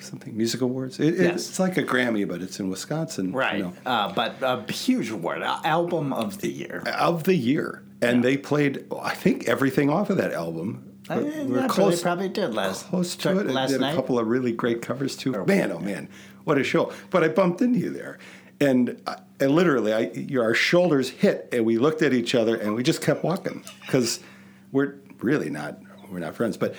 something 0.01 0.37
music 0.37 0.61
awards. 0.61 0.99
It, 1.01 1.15
Yes. 1.15 1.49
It's 1.49 1.59
like 1.59 1.77
a 1.77 1.83
Grammy, 1.83 2.27
but 2.29 2.43
it's 2.43 2.59
in 2.61 2.69
Wisconsin. 2.69 3.27
you 3.33 3.39
right. 3.39 3.59
know 3.61 3.73
Uh, 3.85 4.13
but 4.13 4.37
a 4.43 4.71
huge 4.73 5.11
award. 5.11 5.43
uh, 5.43 5.59
Album 5.65 6.13
of 6.13 6.41
the 6.41 6.51
year. 6.51 6.83
of 6.99 7.25
the 7.25 7.35
year, 7.35 7.83
and 8.03 8.23
they 8.25 8.37
played, 8.37 8.85
I 9.01 9.15
think, 9.15 9.49
everything 9.49 9.91
off 9.91 10.11
of 10.11 10.17
that 10.19 10.33
album. 10.33 10.83
Uh, 11.09 11.21
We 11.23 11.31
yeah, 11.31 11.43
were 11.45 11.69
close, 11.69 11.99
they 11.99 12.03
probably 12.03 12.29
did 12.29 12.53
last, 12.53 12.87
close 12.87 13.15
to 13.17 13.39
it. 13.39 13.47
last 13.47 13.71
did 13.71 13.81
night. 13.81 13.93
a 13.93 13.95
couple 13.95 14.19
of 14.19 14.27
really 14.27 14.51
great 14.53 14.83
covers 14.83 15.17
too. 15.17 15.33
Man, 15.47 15.71
oh 15.71 15.79
man, 15.79 16.09
what 16.45 16.59
a 16.59 16.65
show! 16.65 16.93
But 17.11 17.23
I 17.23 17.29
bumped 17.29 17.61
into 17.63 17.79
you 17.79 17.91
there, 17.91 18.19
and, 18.61 19.01
I, 19.07 19.17
and 19.41 19.51
literally, 19.53 19.93
I, 19.93 20.39
our 20.39 20.55
shoulders 20.55 21.11
hit, 21.11 21.49
and 21.53 21.65
we 21.65 21.79
looked 21.79 22.03
at 22.03 22.13
each 22.13 22.35
other, 22.35 22.57
and 22.57 22.75
we 22.75 22.83
just 22.83 23.03
kept 23.03 23.23
walking 23.25 23.65
because 23.83 24.21
we're 24.73 24.95
really 25.21 25.51
not 25.51 25.79
we're 26.11 26.21
not 26.21 26.35
friends, 26.35 26.57
but. 26.57 26.75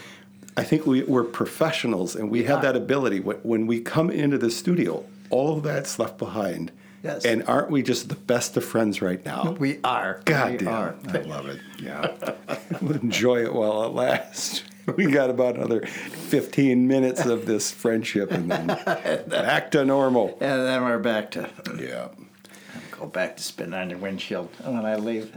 I 0.60 0.64
think 0.64 0.88
we, 0.88 1.04
we're 1.04 1.24
professionals, 1.24 2.16
and 2.16 2.32
we 2.32 2.46
have 2.46 2.64
that 2.64 2.76
ability. 2.76 3.20
When, 3.20 3.38
when 3.44 3.68
we 3.68 3.80
come 3.80 4.10
into 4.10 4.40
the 4.40 4.50
studio, 4.50 5.06
all 5.30 5.56
of 5.56 5.62
that's 5.62 6.00
left 6.00 6.18
behind. 6.18 6.72
Yes. 7.04 7.26
And 7.26 7.44
aren't 7.48 7.70
we 7.70 7.84
just 7.84 8.10
the 8.10 8.16
best 8.16 8.58
of 8.58 8.66
friends 8.66 9.02
right 9.02 9.24
now? 9.26 9.56
We 9.60 9.80
are. 9.84 10.22
God 10.26 10.52
we 10.54 10.58
damn. 10.58 10.68
are. 10.68 10.96
I 11.10 11.18
love 11.20 11.48
it. 11.48 11.60
Yeah. 11.80 12.12
we'll 12.82 12.96
enjoy 13.02 13.44
it 13.44 13.54
while 13.54 13.84
it 13.84 13.94
lasts. 13.94 14.64
We 14.96 15.08
got 15.08 15.30
about 15.30 15.56
another 15.56 15.86
15 15.86 16.88
minutes 16.88 17.26
of 17.26 17.46
this 17.46 17.70
friendship 17.72 18.32
and 18.32 18.50
then 18.50 18.68
back 19.28 19.72
to 19.72 19.84
normal. 19.84 20.38
And 20.40 20.66
then 20.66 20.82
we're 20.82 20.98
back 20.98 21.32
to 21.32 21.50
Yeah. 21.78 22.08
Go 23.00 23.06
back 23.06 23.38
to 23.38 23.44
spitting 23.44 23.74
on 23.74 23.90
your 23.90 24.00
windshield 24.00 24.50
when 24.64 24.86
I 24.86 24.96
leave. 24.96 25.36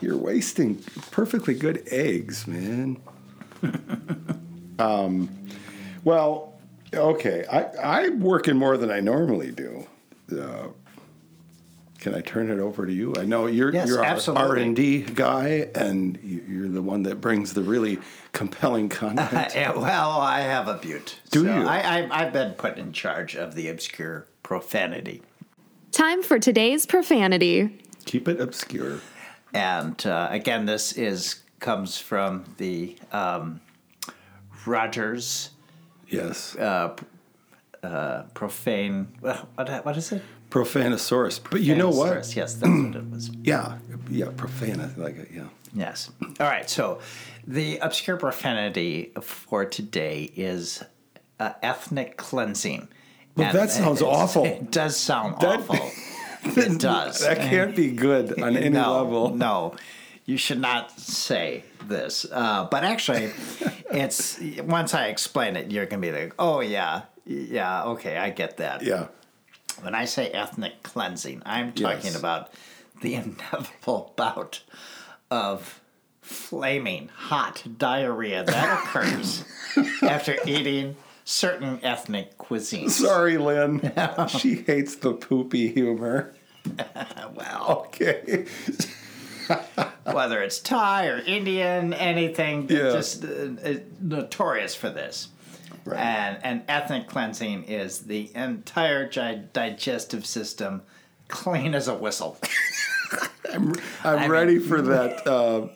You're 0.00 0.16
wasting 0.16 0.82
perfectly 1.12 1.54
good 1.54 1.84
eggs, 1.86 2.46
man. 2.48 3.00
um, 4.80 5.28
well, 6.02 6.54
okay. 6.92 7.44
I, 7.50 8.02
I'm 8.04 8.20
working 8.20 8.56
more 8.56 8.76
than 8.76 8.90
I 8.90 8.98
normally 8.98 9.52
do. 9.52 9.86
Uh, 10.32 10.68
can 12.02 12.16
I 12.16 12.20
turn 12.20 12.50
it 12.50 12.58
over 12.58 12.84
to 12.84 12.92
you? 12.92 13.14
I 13.16 13.24
know 13.24 13.46
you're 13.46 13.72
Yes, 13.72 13.86
you're 13.86 14.04
our. 14.04 14.18
R 14.36 14.56
and 14.56 14.74
D 14.74 15.02
guy, 15.02 15.68
and 15.72 16.18
you- 16.20 16.44
you're 16.48 16.68
the 16.68 16.82
one 16.82 17.04
that 17.04 17.20
brings 17.20 17.54
the 17.54 17.62
really 17.62 18.00
compelling 18.32 18.88
content. 18.88 19.52
Yeah, 19.54 19.70
well, 19.76 20.10
I 20.20 20.40
have 20.40 20.66
a 20.66 20.74
butte. 20.74 21.20
Do 21.30 21.44
So 21.44 21.54
you? 21.54 21.64
I, 21.64 21.78
I, 22.00 22.08
I've 22.10 22.32
been 22.32 22.54
put 22.54 22.76
in 22.76 22.92
charge 22.92 23.36
of 23.36 23.54
the 23.54 23.68
obscure 23.68 24.26
profanity. 24.42 25.22
Time 25.92 26.24
for 26.24 26.40
today's 26.40 26.86
profanity. 26.86 27.78
Keep 28.04 28.26
it 28.26 28.40
obscure. 28.40 28.98
And 29.54 30.04
uh, 30.04 30.26
again, 30.32 30.66
this 30.66 30.90
is 30.94 31.36
comes 31.60 31.98
from 31.98 32.44
the 32.56 32.96
um, 33.12 33.60
Rogers 34.66 35.50
Yes, 36.08 36.56
uh, 36.56 36.96
profane. 38.34 39.06
What, 39.20 39.46
what 39.84 39.96
is 39.96 40.10
it? 40.10 40.22
Profanisaurus. 40.52 41.40
But 41.50 41.62
you 41.62 41.74
know 41.74 41.88
what? 41.88 42.36
Yes, 42.36 42.54
that's 42.54 42.60
what 42.70 42.94
it 42.96 43.10
was. 43.10 43.30
Yeah, 43.42 43.78
yeah, 44.10 44.26
profana. 44.26 44.94
Like, 44.98 45.16
it, 45.16 45.30
yeah. 45.34 45.48
Yes. 45.74 46.10
All 46.38 46.46
right. 46.46 46.68
So 46.68 47.00
the 47.46 47.78
obscure 47.78 48.18
profanity 48.18 49.12
for 49.22 49.64
today 49.64 50.30
is 50.36 50.82
uh, 51.40 51.52
ethnic 51.62 52.18
cleansing. 52.18 52.88
Well, 53.34 53.48
And 53.48 53.58
that 53.58 53.70
sounds 53.70 54.02
awful. 54.02 54.44
It 54.52 54.70
does 54.70 54.96
sound 54.96 55.40
That- 55.40 55.60
awful. 55.60 55.90
it 56.44 56.78
does. 56.78 57.20
That 57.20 57.38
can't 57.38 57.74
be 57.74 57.90
good 57.92 58.38
on 58.42 58.56
any 58.56 58.68
no, 58.68 59.02
level. 59.02 59.34
No, 59.34 59.74
you 60.26 60.36
should 60.36 60.60
not 60.60 60.90
say 61.00 61.64
this. 61.88 62.26
Uh, 62.30 62.68
but 62.70 62.84
actually, 62.84 63.30
it's 63.90 64.38
once 64.62 64.92
I 64.92 65.06
explain 65.06 65.56
it, 65.56 65.70
you're 65.70 65.86
gonna 65.86 66.02
be 66.02 66.12
like, 66.12 66.34
"Oh 66.38 66.60
yeah, 66.60 67.02
yeah, 67.24 67.84
okay, 67.84 68.16
I 68.18 68.30
get 68.30 68.58
that." 68.58 68.82
Yeah. 68.82 69.06
When 69.82 69.94
I 69.96 70.04
say 70.04 70.30
ethnic 70.30 70.82
cleansing, 70.82 71.42
I'm 71.44 71.72
talking 71.72 72.04
Yes. 72.12 72.16
about 72.18 72.52
the 73.00 73.14
inevitable 73.16 74.12
bout 74.16 74.62
of 75.30 75.80
flaming 76.20 77.08
hot 77.14 77.64
diarrhea 77.78 78.44
that 78.44 78.78
occurs 78.84 79.44
after 80.02 80.36
eating 80.46 80.96
certain 81.24 81.80
ethnic 81.82 82.38
cuisines. 82.38 82.90
Sorry, 82.90 83.38
Lynn. 83.38 83.92
she 84.28 84.54
hates 84.56 84.94
the 84.96 85.12
poopy 85.14 85.72
humor. 85.72 86.32
Well, 87.34 87.86
Okay. 87.88 88.46
whether 90.04 90.40
it's 90.42 90.60
Thai 90.60 91.06
or 91.06 91.18
Indian, 91.18 91.92
anything, 91.92 92.68
Yeah. 92.70 92.92
just 92.92 93.24
uh, 93.24 93.28
uh, 93.64 93.74
notorious 94.00 94.76
for 94.76 94.90
this. 94.90 95.28
Right. 95.84 95.98
And 95.98 96.38
and 96.44 96.62
ethnic 96.68 97.08
cleansing 97.08 97.64
is 97.64 98.00
the 98.00 98.30
entire 98.34 99.08
gi- 99.08 99.42
digestive 99.52 100.24
system 100.26 100.82
clean 101.28 101.74
as 101.74 101.88
a 101.88 101.94
whistle. 101.94 102.38
I'm, 103.52 103.72
I'm 104.04 104.18
I 104.20 104.26
ready 104.28 104.58
for 104.58 104.80
that 104.82 105.26
uh, 105.26 105.68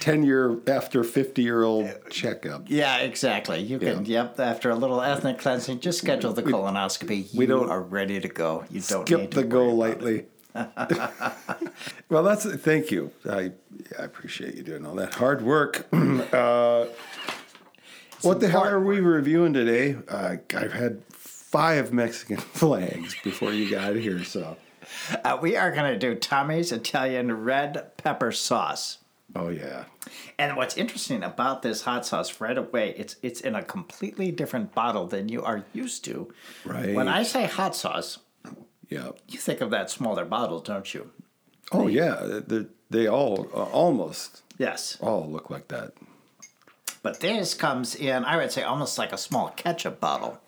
10 0.00 0.24
year 0.24 0.58
after 0.66 1.04
50 1.04 1.42
year 1.42 1.62
old 1.62 1.88
checkup. 2.10 2.64
yeah, 2.68 2.98
exactly. 2.98 3.60
You 3.60 3.78
can. 3.78 4.04
Yep. 4.04 4.40
After 4.40 4.70
a 4.70 4.74
little 4.74 5.00
ethnic 5.00 5.38
cleansing, 5.38 5.80
just 5.80 5.98
schedule 5.98 6.32
the 6.32 6.42
colonoscopy. 6.42 7.32
You 7.32 7.38
we 7.38 7.46
don't- 7.46 7.70
are 7.70 7.82
ready 7.82 8.20
to 8.20 8.28
go. 8.28 8.64
You 8.70 8.80
don't 8.80 9.06
Skip 9.06 9.30
the 9.32 9.42
to 9.42 9.46
go 9.46 9.72
worry 9.74 9.92
about 9.92 10.02
it. 10.02 10.04
lightly. 10.04 10.26
well, 12.08 12.22
that's 12.22 12.44
thank 12.56 12.90
you. 12.90 13.10
I, 13.28 13.52
I 13.98 14.02
appreciate 14.04 14.54
you 14.54 14.62
doing 14.62 14.86
all 14.86 14.94
that 14.94 15.14
hard 15.14 15.42
work. 15.42 15.86
uh, 15.92 16.86
what 18.22 18.40
the 18.40 18.48
hell 18.48 18.64
are 18.64 18.80
we 18.80 19.00
reviewing 19.00 19.52
today? 19.52 19.96
Uh, 20.08 20.36
I've 20.56 20.72
had 20.72 21.02
five 21.10 21.92
Mexican 21.92 22.36
flags 22.60 23.16
before 23.22 23.52
you 23.52 23.70
got 23.70 23.96
here, 23.96 24.24
so 24.24 24.56
Uh, 25.24 25.36
we 25.40 25.56
are 25.56 25.70
going 25.72 25.92
to 25.92 25.98
do 25.98 26.14
Tommy's 26.14 26.70
Italian 26.72 27.32
red 27.44 27.96
pepper 27.96 28.30
sauce. 28.32 28.98
Oh 29.34 29.48
yeah. 29.48 29.84
And 30.38 30.56
what's 30.56 30.76
interesting 30.76 31.22
about 31.22 31.62
this 31.62 31.82
hot 31.82 32.06
sauce 32.06 32.40
right 32.40 32.56
away, 32.56 32.94
it's 32.96 33.16
it's 33.22 33.40
in 33.40 33.54
a 33.54 33.62
completely 33.62 34.30
different 34.30 34.74
bottle 34.74 35.06
than 35.06 35.28
you 35.28 35.42
are 35.42 35.64
used 35.74 36.04
to. 36.04 36.32
Right. 36.64 36.94
When 36.94 37.08
I 37.08 37.22
say 37.24 37.44
hot 37.46 37.74
sauce, 37.76 38.18
Yeah. 38.88 39.10
you 39.28 39.38
think 39.38 39.60
of 39.60 39.70
that 39.70 39.90
smaller 39.90 40.24
bottle, 40.24 40.60
don't 40.60 40.94
you? 40.94 41.10
Oh 41.72 41.88
yeah. 41.88 42.40
They, 42.46 42.66
they 42.88 43.06
all 43.08 43.48
uh, 43.52 43.64
almost 43.64 44.42
Yes. 44.58 44.96
all 45.00 45.28
look 45.30 45.50
like 45.50 45.68
that. 45.68 45.92
But 47.06 47.20
this 47.20 47.54
comes 47.54 47.94
in, 47.94 48.24
I 48.24 48.36
would 48.36 48.50
say, 48.50 48.64
almost 48.64 48.98
like 48.98 49.12
a 49.12 49.16
small 49.16 49.50
ketchup 49.50 50.00
bottle. 50.00 50.40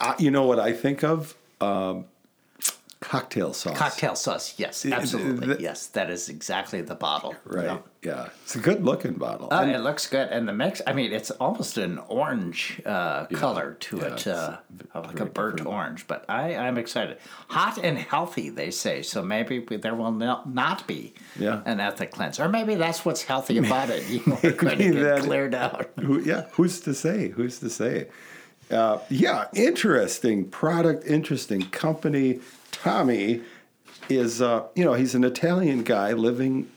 Uh, 0.00 0.14
you 0.18 0.32
know 0.32 0.42
what 0.42 0.58
I 0.58 0.72
think 0.72 1.04
of? 1.04 1.36
Um, 1.60 2.06
cocktail 3.00 3.52
sauce. 3.54 3.76
Cocktail 3.78 4.14
sauce, 4.14 4.54
yes, 4.58 4.84
it- 4.84 4.92
absolutely. 4.92 5.56
yes, 5.62 5.86
that 5.88 6.10
is 6.10 6.28
exactly 6.28 6.82
the 6.82 6.94
bottle. 6.94 7.34
Right. 7.44 7.64
Yeah. 7.64 7.78
Yeah. 8.02 8.28
It's 8.44 8.56
a 8.56 8.58
good 8.60 8.82
looking 8.84 9.14
bottle. 9.14 9.48
Uh, 9.52 9.60
And- 9.62 9.70
it 9.72 9.78
looks 9.80 10.06
good, 10.06 10.28
and 10.30 10.46
the 10.48 10.52
mix. 10.52 10.80
I 10.86 10.92
mean, 10.92 11.12
it's 11.12 11.30
almost 11.32 11.76
an 11.78 11.98
orange 12.08 12.80
uh, 12.86 13.26
color 13.26 13.74
to 13.80 13.96
yeah, 13.98 14.04
it, 14.14 14.26
uh, 14.26 14.56
like 14.94 15.20
a 15.20 15.24
burnt 15.26 15.56
different. 15.58 15.66
orange. 15.76 16.06
But 16.06 16.24
I, 16.28 16.56
I'm 16.56 16.76
excited. 16.78 17.18
Hot 17.48 17.78
and 17.82 17.96
healthy, 17.98 18.50
they 18.50 18.70
say. 18.70 19.02
So 19.02 19.22
maybe 19.22 19.60
there 19.76 19.94
will 19.94 20.12
no, 20.12 20.42
not 20.46 20.86
be 20.86 21.14
Yeah. 21.38 21.60
an 21.66 21.80
ethnic 21.80 22.10
cleanse, 22.10 22.38
or 22.40 22.48
maybe 22.48 22.74
that's 22.74 23.04
what's 23.04 23.22
healthy 23.22 23.58
about 23.58 23.88
it. 23.90 24.02
You 24.10 24.22
are 24.42 24.50
going 24.52 24.78
to 24.78 24.92
get 24.92 25.22
cleared 25.22 25.54
out. 25.54 25.90
Who, 26.00 26.20
yeah, 26.20 26.46
who's 26.52 26.80
to 26.80 26.94
say? 26.94 27.28
Who's 27.28 27.58
to 27.60 27.70
say? 27.70 28.08
Uh, 28.70 28.98
yeah, 29.08 29.46
interesting 29.54 30.48
product, 30.48 31.04
interesting 31.06 31.62
company. 31.70 32.40
Tommy 32.70 33.42
is, 34.08 34.40
uh, 34.40 34.66
you 34.74 34.84
know, 34.84 34.94
he's 34.94 35.14
an 35.14 35.24
Italian 35.24 35.82
guy 35.82 36.12
living, 36.12 36.70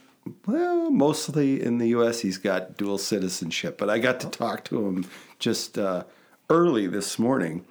well, 0.45 0.89
mostly 0.89 1.62
in 1.62 1.77
the 1.77 1.88
U.S. 1.89 2.21
He's 2.21 2.38
got 2.38 2.77
dual 2.77 2.97
citizenship, 2.97 3.77
but 3.77 3.89
I 3.89 4.00
got 4.00 4.19
to 4.21 4.29
talk 4.29 4.63
to 4.65 4.88
him 4.88 5.05
just 5.39 5.77
uh, 5.77 6.05
early 6.50 6.88
this 6.88 7.19
morning. 7.19 7.65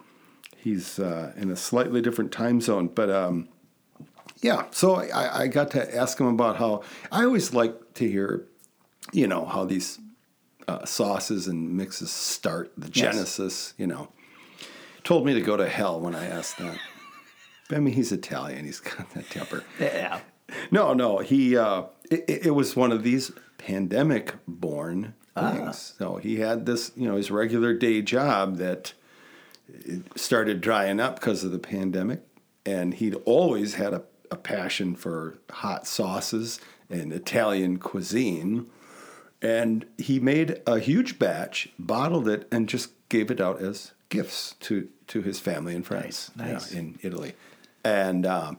He's 0.57 0.99
uh, 0.99 1.33
in 1.37 1.51
a 1.51 1.57
slightly 1.57 2.01
different 2.01 2.31
time 2.31 2.61
zone, 2.61 2.89
but 2.89 3.11
um, 3.11 3.49
yeah. 4.41 4.67
So 4.71 4.97
I, 4.97 5.43
I 5.43 5.47
got 5.49 5.71
to 5.73 5.97
ask 5.97 6.21
him 6.21 6.27
about 6.27 6.57
how 6.57 6.83
I 7.11 7.25
always 7.25 7.53
like 7.53 7.95
to 7.95 8.09
hear, 8.09 8.47
you 9.13 9.27
know, 9.27 9.45
how 9.45 9.65
these 9.65 9.99
uh, 10.69 10.85
sauces 10.85 11.49
and 11.49 11.75
mixes 11.77 12.11
start, 12.11 12.73
the 12.77 12.87
Yes. 12.93 13.15
genesis, 13.15 13.75
you 13.79 13.87
know. 13.87 14.09
Told 15.05 15.27
me 15.27 15.35
to 15.35 15.41
go 15.41 15.57
to 15.57 15.69
hell 15.69 16.01
when 16.01 16.15
I 16.15 16.27
asked 16.27 16.59
that. 16.59 16.79
I 17.71 17.79
mean, 17.79 17.95
he's 17.95 18.13
Italian. 18.13 18.65
He's 18.65 18.81
got 18.81 19.11
that 19.15 19.29
temper. 19.31 19.65
Yeah. 19.81 20.21
No, 20.71 20.93
no. 20.93 21.19
He 21.19 21.57
uh, 21.57 21.85
it, 22.11 22.47
it 22.47 22.55
was 22.55 22.77
one 22.77 22.93
of 22.93 23.03
these 23.03 23.33
pandemic 23.59 24.35
born 24.47 25.15
things. 25.35 25.95
So 25.99 26.17
he 26.17 26.37
had 26.41 26.67
this, 26.67 26.93
you 26.95 27.09
know, 27.09 27.17
his 27.17 27.31
regular 27.31 27.73
day 27.75 28.03
job 28.03 28.57
that 28.59 28.93
started 30.17 30.61
drying 30.61 31.01
up 31.01 31.17
because 31.21 31.45
of 31.45 31.53
the 31.53 31.59
pandemic, 31.59 32.21
and 32.67 32.95
he'd 32.95 33.15
always 33.25 33.75
had 33.75 33.95
a, 33.95 34.03
a 34.31 34.37
passion 34.37 34.95
for 34.95 35.39
hot 35.51 35.87
sauces 35.87 36.61
and 36.91 37.13
Italian 37.13 37.79
cuisine. 37.79 38.67
And 39.43 39.85
he 39.99 40.21
made 40.21 40.63
a 40.67 40.79
huge 40.79 41.19
batch, 41.19 41.69
bottled 41.79 42.29
it, 42.29 42.47
and 42.53 42.69
just 42.69 42.91
gave 43.09 43.31
it 43.31 43.41
out 43.41 43.61
as 43.61 43.93
gifts 44.09 44.55
to 44.61 44.89
to 45.09 45.21
his 45.21 45.41
family 45.41 45.75
and 45.75 45.85
friends 45.85 46.31
Nice, 46.37 46.49
nice. 46.49 46.73
in 46.73 46.99
Italy. 47.03 47.33
And 47.85 48.25
um, 48.25 48.59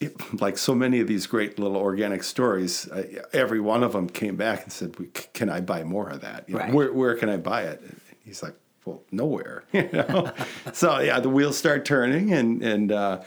it, 0.00 0.16
like 0.40 0.56
so 0.58 0.74
many 0.74 1.00
of 1.00 1.06
these 1.06 1.26
great 1.26 1.58
little 1.58 1.76
organic 1.76 2.22
stories, 2.22 2.88
uh, 2.88 3.04
every 3.32 3.60
one 3.60 3.82
of 3.82 3.92
them 3.92 4.08
came 4.08 4.36
back 4.36 4.62
and 4.64 4.72
said, 4.72 4.96
"Can 5.34 5.50
I 5.50 5.60
buy 5.60 5.84
more 5.84 6.08
of 6.08 6.22
that? 6.22 6.48
You 6.48 6.54
know, 6.54 6.60
Right. 6.60 6.72
where 6.74 6.92
where 6.92 7.14
can 7.16 7.28
I 7.28 7.36
buy 7.36 7.62
it?" 7.64 7.80
And 7.82 8.00
he's 8.24 8.42
like, 8.42 8.54
"Well, 8.86 9.02
nowhere." 9.12 9.64
You 9.74 9.88
know. 9.92 10.32
so 10.72 10.98
yeah, 11.00 11.20
the 11.20 11.28
wheels 11.28 11.58
start 11.58 11.84
turning, 11.84 12.32
and 12.32 12.62
and 12.62 12.90
uh, 12.90 13.20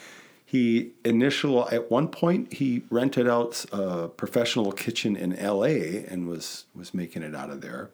he 0.53 0.91
initial 1.03 1.67
at 1.71 1.89
one 1.89 2.07
point 2.07 2.53
he 2.53 2.83
rented 2.91 3.27
out 3.27 3.65
a 3.71 4.07
professional 4.07 4.71
kitchen 4.71 5.15
in 5.15 5.35
L.A. 5.35 6.05
and 6.05 6.27
was 6.27 6.65
was 6.75 6.93
making 6.93 7.23
it 7.23 7.33
out 7.33 7.49
of 7.49 7.61
there, 7.61 7.89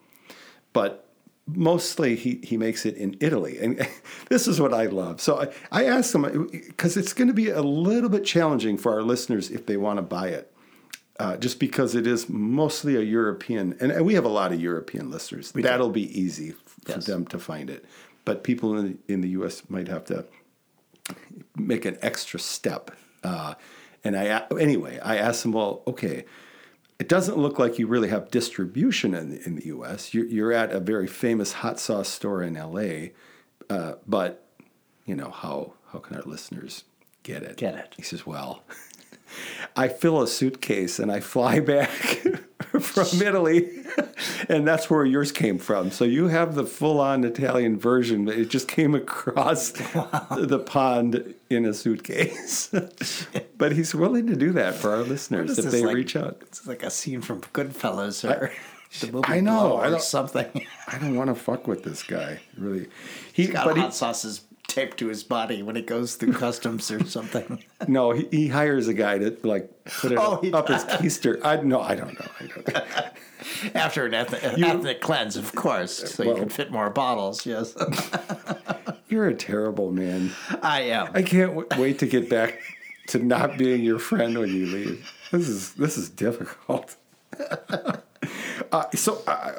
but 0.74 1.06
mostly 1.48 2.18
he, 2.18 2.42
he 2.44 2.58
makes 2.58 2.86
it 2.86 2.96
in 2.98 3.16
Italy. 3.22 3.58
And 3.60 3.88
this 4.30 4.46
is 4.46 4.60
what 4.60 4.74
I 4.74 4.88
love. 4.88 5.22
So 5.22 5.42
I, 5.42 5.48
I 5.82 5.86
asked 5.86 6.14
him, 6.14 6.48
because 6.52 6.98
it's 6.98 7.14
going 7.14 7.30
to 7.30 7.34
be 7.34 7.50
a 7.50 7.62
little 7.62 8.10
bit 8.10 8.26
challenging 8.26 8.78
for 8.78 8.94
our 8.94 9.02
listeners 9.04 9.50
if 9.50 9.66
they 9.66 9.78
want 9.78 9.98
to 9.98 10.04
buy 10.04 10.28
it, 10.28 10.54
uh, 11.18 11.38
just 11.38 11.60
because 11.60 11.96
it 11.96 12.06
is 12.06 12.28
mostly 12.30 12.98
a 12.98 13.02
European, 13.02 13.76
and, 13.80 14.06
we 14.06 14.14
have 14.16 14.26
a 14.26 14.30
lot 14.42 14.52
of 14.52 14.62
European 14.62 15.10
listeners. 15.10 15.52
That'll 15.54 15.90
be 15.90 16.08
easy 16.20 16.52
for 16.52 16.92
Yes. 16.92 17.06
them 17.06 17.26
to 17.28 17.40
find 17.40 17.70
it. 17.70 17.84
But 18.26 18.44
people 18.44 18.78
in 18.78 18.86
the, 19.08 19.14
in 19.14 19.22
the 19.22 19.30
U.S. 19.40 19.64
might 19.70 19.88
have 19.88 20.04
to 20.06 20.26
make 21.56 21.86
an 21.86 21.98
extra 22.02 22.40
step. 22.40 22.92
Uh, 23.24 23.56
and 24.04 24.16
I 24.16 24.46
anyway, 24.60 25.00
I 25.00 25.18
asked 25.18 25.46
him, 25.46 25.52
well, 25.52 25.84
okay, 25.88 26.26
it 27.00 27.08
doesn't 27.08 27.38
look 27.38 27.60
like 27.60 27.80
you 27.80 27.88
really 27.88 28.10
have 28.10 28.32
distribution 28.32 29.14
in 29.14 29.30
the, 29.30 29.46
in 29.46 29.56
the 29.56 29.66
U.S. 29.68 30.14
You're, 30.14 30.26
you're 30.26 30.54
at 30.54 30.72
a 30.72 30.80
very 30.80 31.08
famous 31.08 31.54
hot 31.54 31.80
sauce 31.80 32.10
store 32.10 32.42
in 32.44 32.58
L.A., 32.58 33.14
uh, 33.70 33.94
but 34.08 34.46
you 35.06 35.16
know 35.16 35.30
how 35.30 35.74
how 35.92 36.00
can 36.00 36.16
our 36.16 36.24
listeners 36.24 36.84
get 37.24 37.44
it? 37.44 37.58
Get 37.58 37.76
it. 37.76 37.94
He 37.98 38.04
says, 38.04 38.26
well. 38.26 38.64
I 39.76 39.90
fill 39.90 40.24
a 40.24 40.28
suitcase 40.28 40.98
and 40.98 41.12
I 41.12 41.20
fly 41.20 41.60
back 41.60 42.26
from 42.82 43.22
Italy, 43.22 43.70
and 44.50 44.68
that's 44.68 44.90
where 44.90 45.06
yours 45.06 45.32
came 45.32 45.58
from. 45.58 45.92
So 45.92 46.04
you 46.04 46.28
have 46.28 46.56
the 46.56 46.66
full-on 46.66 47.24
Italian 47.24 47.80
version. 47.80 48.26
but 48.26 48.36
It 48.38 48.50
just 48.50 48.68
came 48.68 48.94
across 48.96 49.70
the 49.72 50.62
pond 50.66 51.36
in 51.50 51.66
a 51.66 51.74
suitcase. 51.74 52.70
but 53.58 53.72
he's 53.72 53.96
willing 53.96 54.28
to 54.28 54.36
do 54.36 54.52
that 54.54 54.76
for 54.76 54.92
our 54.92 55.04
listeners 55.04 55.58
if 55.58 55.72
they 55.72 55.84
like- 55.86 55.96
reach 55.96 56.16
out. 56.16 56.38
It's 56.42 56.68
like 56.68 56.84
a 56.84 56.90
scene 56.92 57.22
from 57.22 57.42
Goodfellas 57.42 58.30
or 58.30 58.52
the 59.00 59.12
movie 59.12 59.26
I 59.28 59.40
know, 59.40 59.70
Blow 59.70 59.78
I 59.78 59.90
or 59.92 60.00
something. 60.00 60.66
I 60.88 60.98
don't 60.98 61.16
want 61.16 61.30
to 61.30 61.36
fuck 61.36 61.66
with 61.68 61.84
this 61.84 62.04
guy. 62.04 62.40
Really, 62.58 62.88
he 63.34 63.48
Got 63.48 63.68
but 63.68 63.76
he, 63.78 63.82
hot 63.84 63.94
sauces 63.94 64.42
taped 64.70 64.98
to 65.00 65.08
his 65.08 65.24
body 65.24 65.62
when 65.64 65.76
it 65.76 65.86
goes 65.86 66.16
through 66.16 66.34
customs 66.34 66.90
or 66.92 67.04
something. 67.06 67.64
no, 67.88 68.12
he, 68.12 68.28
he 68.32 68.48
hires 68.48 68.88
a 68.88 68.94
guy 68.94 69.18
to 69.18 69.36
like 69.44 69.70
put 69.86 70.14
it 70.14 70.18
Oh, 70.20 70.36
up, 70.36 70.54
up 70.54 70.68
his 70.70 70.84
keister. 70.86 71.40
I 71.44 71.58
no, 71.58 71.82
I 71.82 71.96
don't 71.96 72.18
know. 72.18 72.28
I 72.40 72.46
don't 72.48 72.74
know. 72.74 72.82
After 73.76 74.06
an 74.06 74.14
ethnic, 74.14 74.44
ethnic 74.44 75.02
cleanse, 75.02 75.36
of 75.38 75.54
course, 75.56 76.14
so 76.14 76.24
you 76.24 76.36
can 76.36 76.50
fit 76.50 76.72
more 76.72 76.90
bottles. 76.90 77.46
Yes, 77.46 77.76
You're 79.10 79.28
a 79.28 79.34
terrible 79.36 79.92
man. 79.92 80.32
I 80.62 80.82
am. 80.82 81.12
I 81.14 81.22
can't 81.24 81.56
w- 81.56 81.68
wait 81.82 82.00
to 82.00 82.06
get 82.06 82.30
back 82.30 82.60
to 83.08 83.20
not 83.20 83.58
being 83.58 83.82
your 83.82 83.98
friend 84.00 84.38
when 84.38 84.50
you 84.50 84.66
leave. 84.68 85.12
This 85.32 85.48
is 85.50 85.74
this 85.74 85.98
is 85.98 86.10
difficult. 86.10 86.96
uh, 88.72 88.86
so, 88.94 89.22
uh, 89.26 89.54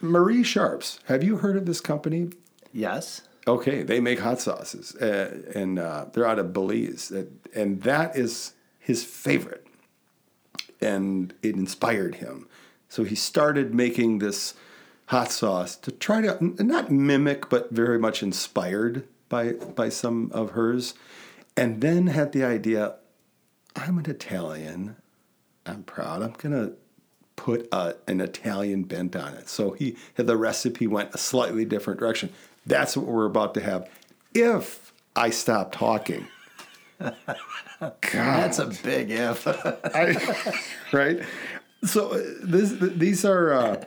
Marie 0.00 0.42
Sharps, 0.42 0.98
have 1.06 1.22
you 1.22 1.36
heard 1.38 1.56
of 1.56 1.66
this 1.66 1.80
company? 1.80 2.30
Yes. 2.72 3.22
Okay, 3.46 3.82
they 3.82 3.98
make 3.98 4.20
hot 4.20 4.40
sauces, 4.40 4.94
uh, 4.96 5.42
and 5.54 5.78
uh, 5.78 6.06
they're 6.12 6.26
out 6.26 6.38
of 6.38 6.52
Belize, 6.52 7.10
uh, 7.10 7.24
and 7.54 7.82
that 7.82 8.16
is 8.16 8.52
his 8.78 9.04
favorite, 9.04 9.66
and 10.80 11.34
it 11.42 11.56
inspired 11.56 12.16
him. 12.16 12.46
So 12.88 13.02
he 13.02 13.16
started 13.16 13.74
making 13.74 14.18
this 14.18 14.54
hot 15.06 15.32
sauce 15.32 15.74
to 15.76 15.90
try 15.90 16.20
to 16.20 16.38
not 16.62 16.92
mimic, 16.92 17.48
but 17.48 17.72
very 17.72 17.98
much 17.98 18.22
inspired 18.22 19.08
by 19.28 19.52
by 19.52 19.88
some 19.88 20.30
of 20.32 20.50
hers, 20.50 20.94
and 21.56 21.80
then 21.80 22.08
had 22.08 22.30
the 22.30 22.44
idea: 22.44 22.94
I'm 23.74 23.98
an 23.98 24.08
Italian. 24.08 24.96
I'm 25.66 25.82
proud. 25.82 26.22
I'm 26.22 26.34
gonna 26.38 26.72
put 27.34 27.66
a, 27.72 27.96
an 28.06 28.20
Italian 28.20 28.84
bent 28.84 29.16
on 29.16 29.34
it. 29.34 29.48
So 29.48 29.72
he 29.72 29.96
the 30.14 30.36
recipe 30.36 30.86
went 30.86 31.12
a 31.12 31.18
slightly 31.18 31.64
different 31.64 31.98
direction. 31.98 32.32
That's 32.66 32.96
what 32.96 33.06
we're 33.06 33.26
about 33.26 33.54
to 33.54 33.60
have. 33.60 33.88
If 34.34 34.92
I 35.16 35.30
stop 35.30 35.72
talking, 35.72 36.26
God, 37.00 37.14
That's 38.12 38.58
a 38.58 38.66
big 38.66 39.10
if. 39.10 39.46
I, 39.94 40.16
right? 40.92 41.20
So 41.84 42.12
uh, 42.12 42.22
this 42.42 42.72
these 42.78 43.24
are 43.24 43.52
uh, 43.52 43.84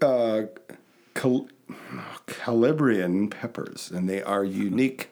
uh, 0.00 0.42
Cal- 1.14 1.48
Calabrian 2.26 3.28
peppers, 3.28 3.90
and 3.90 4.08
they 4.08 4.22
are 4.22 4.44
unique 4.44 5.10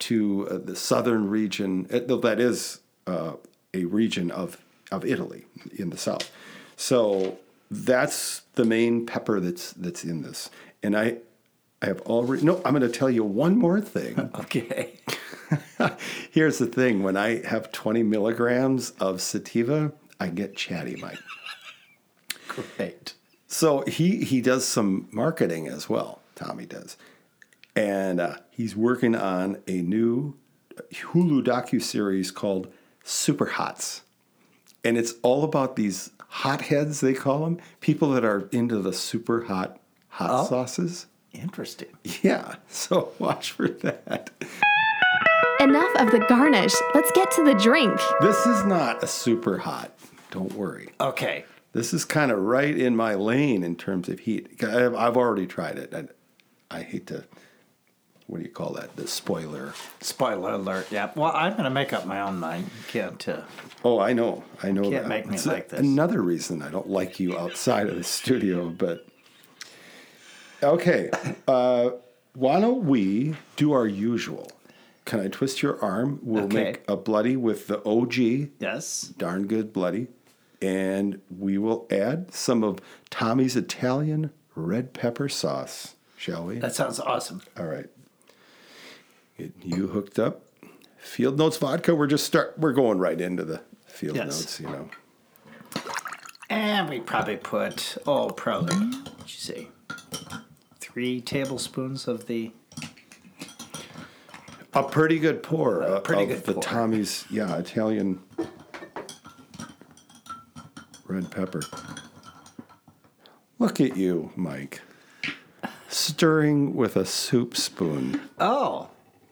to 0.00 0.48
uh, 0.48 0.58
the 0.58 0.76
southern 0.76 1.28
region. 1.28 1.88
uh, 1.92 2.00
though 2.06 2.18
That 2.18 2.40
is 2.40 2.80
uh, 3.06 3.34
a 3.74 3.84
region 3.86 4.30
of 4.30 4.58
of 4.90 5.04
Italy 5.04 5.46
in 5.76 5.90
the 5.90 5.98
south. 5.98 6.30
So 6.76 7.38
that's 7.70 8.42
the 8.54 8.64
main 8.64 9.06
pepper 9.06 9.40
that's 9.40 9.72
that's 9.72 10.04
in 10.04 10.22
this, 10.22 10.50
and 10.82 10.96
I. 10.96 11.16
I 11.82 11.86
have 11.86 12.00
already 12.02 12.44
no. 12.44 12.62
I'm 12.64 12.74
going 12.74 12.82
to 12.82 12.88
tell 12.98 13.10
you 13.10 13.24
one 13.24 13.58
more 13.58 13.80
thing. 13.80 14.18
okay. 14.40 14.94
Here's 16.30 16.58
the 16.58 16.66
thing: 16.66 17.02
when 17.02 17.16
I 17.16 17.44
have 17.46 17.72
20 17.72 18.02
milligrams 18.04 18.90
of 19.00 19.20
sativa, 19.20 19.92
I 20.20 20.28
get 20.28 20.56
chatty, 20.56 20.96
Mike. 20.96 21.18
Great. 22.48 23.14
So 23.48 23.82
he 23.82 24.24
he 24.24 24.40
does 24.40 24.64
some 24.66 25.08
marketing 25.12 25.68
as 25.68 25.88
well. 25.88 26.20
Tommy 26.34 26.66
does, 26.66 26.96
and 27.76 28.20
uh, 28.20 28.36
he's 28.50 28.74
working 28.76 29.14
on 29.14 29.58
a 29.66 29.82
new 29.82 30.34
Hulu 30.92 31.42
docu 31.44 31.82
series 31.82 32.30
called 32.30 32.72
Super 33.04 33.46
Hots, 33.46 34.02
and 34.84 34.96
it's 34.96 35.14
all 35.22 35.44
about 35.44 35.76
these 35.76 36.10
hotheads 36.28 37.00
they 37.00 37.12
call 37.12 37.44
them, 37.44 37.58
people 37.80 38.10
that 38.12 38.24
are 38.24 38.48
into 38.52 38.78
the 38.78 38.92
super 38.92 39.44
hot 39.44 39.78
hot 40.08 40.30
Oh. 40.30 40.46
sauces. 40.46 41.06
Interesting. 41.34 41.88
Yeah, 42.22 42.56
so 42.68 43.12
watch 43.18 43.52
for 43.52 43.68
that. 43.68 44.30
Enough 45.60 45.94
of 45.96 46.10
the 46.10 46.24
garnish. 46.28 46.74
Let's 46.94 47.10
get 47.12 47.30
to 47.32 47.44
the 47.44 47.54
drink. 47.54 47.98
This 48.20 48.44
is 48.46 48.64
not 48.64 49.02
a 49.02 49.06
super 49.06 49.58
hot. 49.58 49.92
Don't 50.30 50.52
worry. 50.54 50.90
Okay. 51.00 51.44
This 51.72 51.94
is 51.94 52.04
kind 52.04 52.30
of 52.30 52.38
right 52.38 52.76
in 52.76 52.96
my 52.96 53.14
lane 53.14 53.62
in 53.62 53.76
terms 53.76 54.08
of 54.08 54.20
heat. 54.20 54.62
I've 54.62 54.94
I've 54.94 55.16
already 55.16 55.46
tried 55.46 55.78
it. 55.78 55.92
and 55.92 56.08
I 56.70 56.82
hate 56.82 57.06
to, 57.08 57.24
what 58.26 58.38
do 58.38 58.44
you 58.44 58.50
call 58.50 58.72
that? 58.74 58.96
The 58.96 59.06
spoiler. 59.06 59.72
Spoiler 60.00 60.52
alert. 60.54 60.88
Yeah. 60.90 61.10
Well, 61.14 61.32
I'm 61.34 61.52
going 61.52 61.64
to 61.64 61.70
make 61.70 61.92
up 61.92 62.06
my 62.06 62.20
own 62.22 62.38
mind. 62.40 62.68
Can't. 62.88 63.26
Uh, 63.28 63.42
Oh, 63.84 63.98
I 63.98 64.12
know. 64.12 64.44
I 64.62 64.70
know 64.70 64.82
Can't 64.82 64.94
that. 65.04 65.08
make 65.08 65.26
me 65.26 65.34
It's 65.34 65.44
like 65.46 65.68
this. 65.70 65.80
Another 65.80 66.22
reason 66.22 66.62
I 66.62 66.70
don't 66.70 66.88
like 66.88 67.18
you 67.20 67.36
outside 67.38 67.88
of 67.88 67.96
the 67.96 68.04
studio, 68.04 68.68
but 68.68 69.06
okay. 70.62 71.10
Uh, 71.48 71.90
why 72.34 72.60
don't 72.60 72.84
we 72.84 73.34
do 73.56 73.72
our 73.72 73.86
usual? 73.86 74.50
Can 75.04 75.20
I 75.20 75.28
twist 75.28 75.62
your 75.62 75.82
arm? 75.84 76.20
We'll 76.22 76.44
Okay. 76.44 76.54
make 76.64 76.82
a 76.88 76.96
bloody 76.96 77.36
with 77.36 77.66
the 77.66 77.82
OG, 77.84 78.50
yes. 78.60 79.02
darn 79.18 79.46
good 79.46 79.72
bloody, 79.72 80.06
and 80.60 81.20
we 81.36 81.58
will 81.58 81.86
add 81.90 82.32
some 82.32 82.62
of 82.62 82.78
Tommy's 83.10 83.56
Italian 83.56 84.30
red 84.54 84.92
pepper 84.94 85.28
sauce, 85.28 85.94
shall 86.16 86.44
we? 86.46 86.58
That 86.60 86.74
sounds 86.74 87.00
awesome. 87.00 87.42
All 87.58 87.66
right. 87.66 87.86
Get 89.38 89.52
you 89.64 89.88
hooked 89.88 90.18
up. 90.18 90.42
Field 90.98 91.36
Notes 91.36 91.56
vodka. 91.56 91.94
We're 91.96 92.06
just 92.06 92.24
start. 92.24 92.54
We're 92.56 92.72
going 92.72 92.98
right 92.98 93.20
into 93.20 93.44
the 93.44 93.60
Field 93.86 94.14
Yes. 94.16 94.26
Notes. 94.26 94.60
You 94.60 94.66
know. 94.68 94.88
And 96.48 96.88
we 96.88 97.00
probably 97.00 97.36
put, 97.38 97.96
oh, 98.06 98.28
probably, 98.30 98.76
what'd 98.76 99.22
you 99.22 99.28
say? 99.28 99.68
Three 100.92 101.20
tablespoons 101.20 102.06
of 102.06 102.26
the. 102.26 102.52
A 104.74 104.82
pretty 104.82 105.18
good 105.18 105.42
pour. 105.42 105.82
uh, 105.82 106.00
pretty 106.00 106.22
of 106.24 106.28
good 106.28 106.44
the 106.44 106.52
pour. 106.54 106.62
Tommy's. 106.62 107.24
Yeah, 107.30 107.56
Italian 107.56 108.20
red 111.06 111.30
pepper. 111.30 111.62
Look 113.58 113.80
at 113.80 113.96
you, 113.96 114.32
Mike. 114.34 114.80
Stirring 115.88 116.74
with 116.74 116.96
a 116.96 117.04
soup 117.04 117.56
spoon. 117.56 118.20
Oh, 118.38 118.88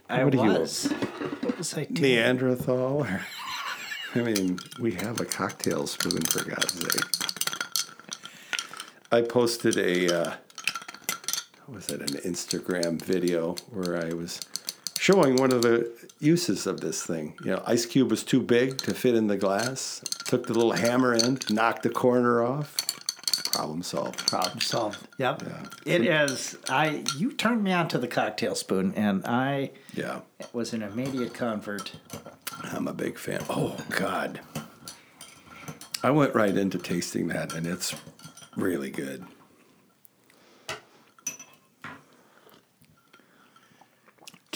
I 0.08 0.24
What 0.24 0.34
are 0.34 0.44
you- 0.44 0.58
was. 0.60 0.86
What 1.42 1.58
was 1.58 1.74
I 1.76 1.84
doing? 1.84 2.02
Neanderthal. 2.02 3.02
or- 3.06 3.20
I 4.14 4.22
mean, 4.22 4.58
we 4.78 4.92
have 4.92 5.20
a 5.20 5.24
cocktail 5.24 5.86
spoon 5.86 6.22
for 6.22 6.44
God's 6.44 6.72
sake. 6.72 7.04
I 9.12 9.22
posted 9.22 9.76
a 9.78 10.08
uh, 10.22 10.32
was 11.70 11.88
it 11.88 12.00
an 12.00 12.32
Instagram 12.32 13.00
video 13.00 13.54
where 13.70 13.96
I 13.96 14.12
was 14.12 14.40
showing 14.98 15.36
one 15.36 15.52
of 15.52 15.62
the 15.62 15.90
uses 16.18 16.66
of 16.66 16.80
this 16.80 17.02
thing. 17.02 17.34
You 17.44 17.52
know, 17.52 17.62
ice 17.66 17.86
cube 17.86 18.10
was 18.10 18.24
too 18.24 18.40
big 18.40 18.78
to 18.78 18.94
fit 18.94 19.14
in 19.14 19.28
the 19.28 19.36
glass. 19.36 20.02
Took 20.26 20.46
the 20.46 20.54
little 20.54 20.72
hammer 20.72 21.14
end, 21.14 21.50
knocked 21.52 21.82
the 21.82 21.90
corner 21.90 22.42
off. 22.42 22.76
Problem 23.52 23.82
solved. 23.82 24.26
Problem 24.28 24.60
solved. 24.60 25.06
Yep. 25.18 25.42
Yeah. 25.46 25.66
It 25.84 26.06
is. 26.06 26.56
I. 26.68 27.04
You 27.16 27.32
turned 27.32 27.64
me 27.64 27.72
on 27.72 27.88
to 27.88 27.98
the 27.98 28.06
cocktail 28.06 28.54
spoon, 28.54 28.94
and 28.94 29.26
I 29.26 29.72
Yeah, 29.94 30.20
was 30.52 30.72
an 30.72 30.82
immediate 30.82 31.34
convert. 31.34 31.92
I'm 32.62 32.86
a 32.86 32.92
big 32.92 33.18
fan. 33.18 33.44
Oh 33.50 33.76
God, 33.90 34.40
I 36.02 36.10
went 36.10 36.34
right 36.34 36.56
into 36.56 36.78
tasting 36.78 37.28
that, 37.28 37.52
and 37.52 37.66
it's 37.66 37.94
really 38.56 38.90
good. 38.90 39.24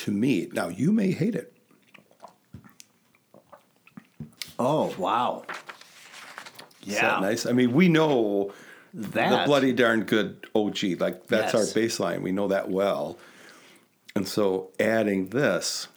To 0.04 0.10
me, 0.10 0.48
now 0.52 0.68
you 0.68 0.92
may 0.92 1.12
hate 1.12 1.34
it. 1.34 1.50
Oh 4.58 4.94
wow. 4.98 5.44
Is 6.86 6.94
Yeah. 6.94 7.00
that 7.02 7.20
nice? 7.22 7.46
I 7.46 7.52
mean, 7.52 7.72
we 7.72 7.88
know 7.88 8.52
That 8.92 9.30
the 9.30 9.46
bloody 9.46 9.72
darn 9.72 10.02
good 10.04 10.46
OG. 10.54 10.96
Like 11.00 11.26
that's 11.28 11.54
Yes. 11.54 11.54
our 11.54 11.82
baseline. 11.82 12.20
We 12.20 12.32
know 12.32 12.48
that 12.48 12.68
well. 12.70 13.16
And 14.14 14.28
so 14.28 14.72
adding 14.78 15.30
this, 15.30 15.88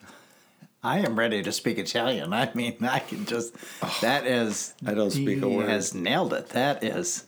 I 0.82 1.00
am 1.00 1.20
ready 1.20 1.44
to 1.44 1.52
speak 1.52 1.78
Italian. 1.78 2.32
I 2.32 2.50
mean, 2.54 2.78
I 2.86 3.00
can 3.00 3.26
just. 3.26 3.54
that 4.00 4.26
is. 4.26 4.74
I 4.86 4.94
don't 4.94 5.12
speak 5.12 5.42
a 5.44 5.50
he 5.50 5.56
word. 5.58 5.70
Has 5.70 5.94
nailed 5.94 6.32
it. 6.34 6.48
That 6.52 6.82
is. 6.82 7.26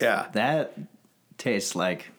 yeah, 0.00 0.28
That 0.32 0.72
tastes 1.36 1.76
like. 1.76 2.12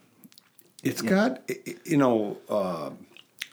It's 0.84 1.02
got 1.02 1.42
you 1.86 1.98
know 1.98 2.38
uh, 2.48 2.92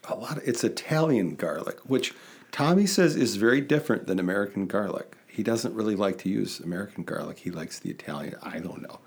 a 0.09 0.15
lot. 0.15 0.39
Of, 0.39 0.49
it's 0.49 0.65
Italian 0.65 1.35
garlic, 1.37 1.79
which 1.85 2.15
Tommy 2.51 2.87
says 2.87 3.17
is 3.17 3.37
very 3.37 3.61
different 3.61 4.07
than 4.07 4.19
American 4.19 4.67
garlic. 4.67 5.17
He 5.27 5.43
doesn't 5.43 5.75
really 5.75 5.97
like 5.97 6.19
to 6.19 6.29
use 6.29 6.61
American 6.61 7.05
garlic. 7.05 7.39
He 7.39 7.51
likes 7.51 7.79
the 7.79 7.91
Italian. 7.91 8.37
I 8.43 8.59
don't 8.59 8.83
know, 8.83 8.99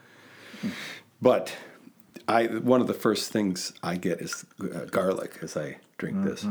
but 1.22 1.56
I 2.28 2.48
one 2.48 2.82
of 2.82 2.88
the 2.88 2.94
first 2.94 3.32
things 3.32 3.74
I 3.84 3.98
get 3.98 4.22
is 4.22 4.46
uh, 4.60 4.86
garlic 4.86 5.40
as 5.42 5.56
I 5.56 5.78
drink 5.98 6.24
this. 6.24 6.46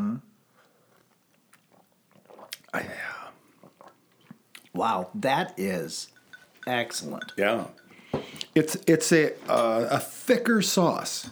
I, 2.72 2.86
Wow, 4.74 5.10
that 5.14 5.54
is 5.56 6.08
excellent. 6.66 7.32
Yeah, 7.36 7.66
it's 8.54 8.76
it's 8.86 9.12
a 9.12 9.32
uh, 9.48 9.88
a 9.90 10.00
thicker 10.00 10.62
sauce. 10.62 11.30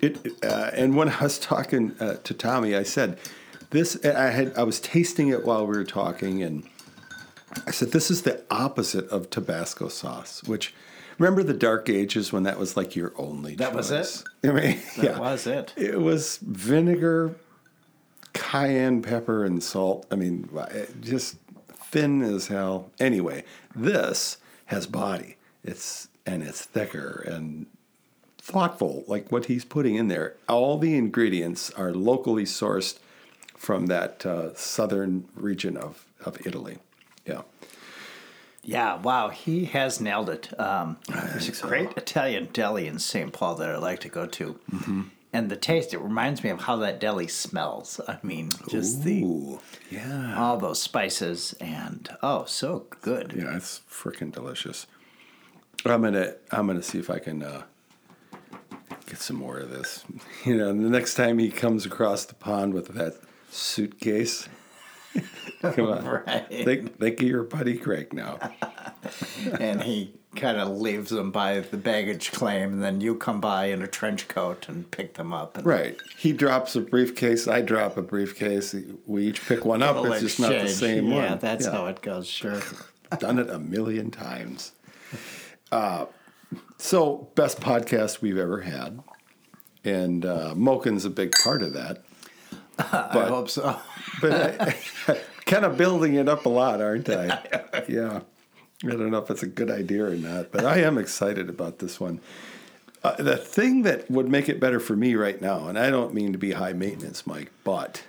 It 0.00 0.18
uh, 0.44 0.70
and 0.74 0.96
when 0.96 1.08
I 1.20 1.22
was 1.22 1.38
talking 1.38 1.94
uh, 2.00 2.16
to 2.24 2.34
Tommy, 2.34 2.74
I 2.76 2.82
said 2.82 3.18
this. 3.70 4.02
I 4.04 4.30
had 4.30 4.56
I 4.56 4.62
was 4.62 4.80
tasting 4.80 5.28
it 5.28 5.44
while 5.44 5.66
we 5.66 5.76
were 5.76 5.84
talking, 5.84 6.42
and 6.42 6.68
I 7.66 7.70
said 7.70 7.92
this 7.92 8.10
is 8.10 8.22
the 8.22 8.42
opposite 8.50 9.08
of 9.08 9.30
Tabasco 9.30 9.88
sauce. 9.88 10.42
Which 10.44 10.74
remember 11.18 11.42
the 11.42 11.54
dark 11.54 11.88
ages 11.88 12.32
when 12.32 12.44
that 12.44 12.58
was 12.58 12.76
like 12.76 12.96
your 12.96 13.12
only. 13.16 13.54
That 13.56 13.74
was 13.74 13.90
it? 13.90 14.22
I 14.44 14.48
mean, 14.52 14.78
That 14.96 15.04
yeah, 15.04 15.18
was 15.18 15.46
it. 15.46 15.72
it 15.76 16.00
was 16.00 16.38
vinegar, 16.38 17.34
cayenne 18.32 19.02
pepper, 19.02 19.44
and 19.44 19.62
salt. 19.62 20.06
I 20.10 20.16
mean, 20.16 20.48
just 21.00 21.36
thin 21.90 22.22
as 22.22 22.46
hell. 22.48 22.90
Anyway, 22.98 23.44
this 23.74 24.38
has 24.66 24.86
body. 24.86 25.36
It's 25.64 26.08
and 26.26 26.42
it's 26.42 26.64
thicker 26.64 27.24
and 27.28 27.66
thoughtful, 28.50 29.04
like 29.06 29.30
what 29.30 29.46
he's 29.46 29.64
putting 29.64 29.94
in 29.94 30.08
there. 30.08 30.34
All 30.48 30.78
the 30.78 30.96
ingredients 30.96 31.70
are 31.72 31.92
locally 31.92 32.44
sourced 32.44 32.98
from 33.56 33.86
that 33.86 34.24
uh, 34.26 34.54
southern 34.54 35.28
region 35.34 35.76
of 35.76 36.04
of 36.24 36.44
Italy. 36.46 36.78
Yeah. 37.24 37.42
Yeah, 38.62 39.00
wow, 39.00 39.30
he 39.30 39.64
has 39.66 40.00
nailed 40.02 40.28
it. 40.28 40.58
Um, 40.60 40.98
there's 41.08 41.48
a 41.48 41.54
so. 41.54 41.66
great 41.66 41.96
Italian 41.96 42.50
deli 42.52 42.86
in 42.86 42.98
St. 42.98 43.32
Paul 43.32 43.54
that 43.54 43.70
I 43.70 43.78
like 43.78 44.00
to 44.00 44.10
go 44.10 44.26
to. 44.26 44.60
And 45.32 45.48
the 45.48 45.56
taste, 45.56 45.94
it 45.94 45.98
reminds 46.00 46.42
me 46.42 46.50
of 46.50 46.62
how 46.62 46.76
that 46.76 46.98
deli 46.98 47.28
smells. 47.28 48.00
I 48.06 48.18
mean, 48.22 48.50
just 48.68 49.04
the 49.04 49.58
yeah. 49.88 50.34
all 50.36 50.56
those 50.56 50.82
spices 50.82 51.54
and 51.60 52.08
oh, 52.22 52.44
so 52.46 52.86
good. 53.00 53.32
Yeah, 53.36 53.56
it's 53.56 53.80
freaking 53.88 54.32
delicious. 54.32 54.86
I'm 55.84 56.02
gonna 56.02 56.34
I'm 56.50 56.66
gonna 56.66 56.82
see 56.82 56.98
if 56.98 57.08
I 57.08 57.20
can 57.20 57.42
uh, 57.42 57.62
get 59.10 59.18
some 59.20 59.36
more 59.36 59.58
of 59.58 59.70
this. 59.70 60.04
You 60.46 60.56
know, 60.56 60.68
the 60.68 60.88
next 60.88 61.16
time 61.16 61.38
he 61.38 61.50
comes 61.50 61.84
across 61.84 62.24
the 62.24 62.34
pond 62.34 62.72
with 62.72 62.88
that 62.94 63.14
suitcase, 63.50 64.48
come 65.62 65.86
on, 65.86 66.04
Right. 66.06 66.46
think 66.48 66.98
think 66.98 67.20
of 67.20 67.28
your 67.28 67.42
buddy 67.42 67.76
Craig 67.76 68.14
now. 68.14 68.38
and 69.60 69.82
he 69.82 70.14
kind 70.36 70.56
of 70.58 70.68
leaves 70.68 71.10
them 71.10 71.30
by 71.30 71.60
the 71.60 71.76
baggage 71.76 72.32
claim, 72.32 72.72
and 72.74 72.82
then 72.82 73.02
you 73.02 73.16
come 73.16 73.38
by 73.40 73.66
in 73.66 73.82
a 73.82 73.86
trench 73.86 74.28
coat 74.28 74.66
and 74.68 74.90
pick 74.90 75.14
them 75.14 75.34
up. 75.34 75.58
And 75.58 75.66
Right. 75.66 75.98
He 76.16 76.32
drops 76.32 76.74
a 76.76 76.80
briefcase. 76.80 77.46
I 77.46 77.60
drop 77.60 77.98
a 77.98 78.02
briefcase. 78.02 78.74
We 79.06 79.26
each 79.26 79.46
pick 79.46 79.66
one 79.66 79.82
up. 79.82 80.02
It's 80.06 80.20
just 80.20 80.40
not 80.40 80.52
the 80.52 80.68
same 80.68 81.10
one. 81.10 81.22
Yeah, 81.24 81.34
that's 81.34 81.66
how 81.66 81.86
it 81.86 82.00
goes. 82.00 82.26
Sure. 82.26 82.60
done 83.18 83.38
it 83.38 83.50
a 83.50 83.58
million 83.58 84.10
times. 84.10 84.72
Uh, 85.70 86.06
so, 86.80 87.28
best 87.34 87.60
podcast 87.60 88.22
we've 88.22 88.38
ever 88.38 88.62
had. 88.62 89.00
And 89.84 90.24
uh, 90.24 90.54
Moken's 90.54 91.04
a 91.04 91.10
big 91.10 91.32
part 91.42 91.62
of 91.62 91.74
that. 91.74 92.02
But, 92.76 93.16
I 93.16 93.28
hope 93.28 93.50
so. 93.50 93.78
But 94.22 94.60
I, 94.60 95.20
kind 95.44 95.66
of 95.66 95.76
building 95.76 96.14
it 96.14 96.28
up 96.28 96.46
a 96.46 96.48
lot, 96.48 96.80
aren't 96.80 97.10
I? 97.10 97.42
Yeah. 97.88 98.20
I 98.82 98.88
don't 98.88 99.10
know 99.10 99.18
if 99.18 99.30
it's 99.30 99.42
a 99.42 99.46
good 99.46 99.70
idea 99.70 100.06
or 100.06 100.14
not, 100.14 100.50
but 100.50 100.64
I 100.64 100.78
am 100.78 100.96
excited 100.96 101.50
about 101.50 101.80
this 101.80 102.00
one. 102.00 102.20
Uh, 103.04 103.16
the 103.16 103.36
thing 103.36 103.82
that 103.82 104.10
would 104.10 104.30
make 104.30 104.48
it 104.48 104.58
better 104.58 104.80
for 104.80 104.96
me 104.96 105.14
right 105.14 105.38
now, 105.40 105.68
and 105.68 105.78
I 105.78 105.90
don't 105.90 106.14
mean 106.14 106.32
to 106.32 106.38
be 106.38 106.52
high 106.52 106.72
maintenance, 106.72 107.26
Mike, 107.26 107.50
but 107.64 108.02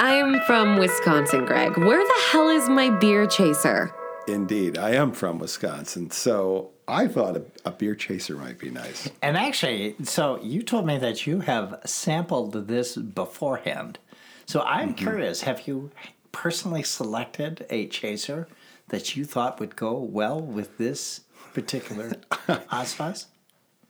I'm 0.00 0.40
from 0.46 0.78
Wisconsin, 0.78 1.44
Greg. 1.44 1.76
Where 1.76 2.02
the 2.02 2.20
hell 2.30 2.48
is 2.48 2.68
my 2.70 2.88
beer 2.88 3.26
chaser? 3.26 3.92
indeed, 4.26 4.76
I 4.76 4.90
am 4.90 5.12
from 5.12 5.38
Wisconsin, 5.38 6.10
so 6.10 6.70
I 6.88 7.08
thought 7.08 7.36
a, 7.36 7.42
a 7.64 7.70
beer 7.70 7.94
chaser 7.94 8.36
might 8.36 8.58
be 8.58 8.70
nice. 8.70 9.10
And 9.22 9.36
actually, 9.36 9.96
so 10.04 10.40
you 10.42 10.62
told 10.62 10.86
me 10.86 10.98
that 10.98 11.26
you 11.26 11.40
have 11.40 11.80
sampled 11.84 12.68
this 12.68 12.96
beforehand. 12.96 13.98
So 14.46 14.62
I'm 14.62 14.94
mm-hmm. 14.94 15.04
curious, 15.04 15.42
have 15.42 15.66
you 15.66 15.90
personally 16.32 16.82
selected 16.82 17.66
a 17.70 17.88
chaser 17.88 18.46
that 18.88 19.16
you 19.16 19.24
thought 19.24 19.58
would 19.58 19.74
go 19.74 19.98
well 19.98 20.40
with 20.40 20.78
this 20.78 21.22
particular 21.54 22.10
Ozfaz? 22.70 23.26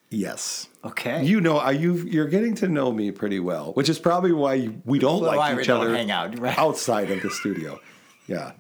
Yes. 0.09 0.69
Okay. 0.85 1.25
You 1.25 1.41
know, 1.41 1.59
are 1.59 1.73
you 1.73 1.95
you're 1.97 2.29
getting 2.29 2.55
to 2.57 2.69
know 2.69 2.93
me 2.93 3.11
pretty 3.11 3.41
well, 3.41 3.73
which 3.73 3.89
is 3.89 3.99
probably 3.99 4.33
why 4.33 4.71
we 4.85 4.99
don't 5.01 5.21
Well, 5.21 5.37
like 5.37 5.59
each 5.59 5.69
other 5.69 5.95
hang 5.95 6.13
out, 6.13 6.39
right? 6.39 6.57
outside 6.57 7.11
of 7.11 7.21
the 7.23 7.31
studio. 7.31 7.81
Yeah. 8.29 8.53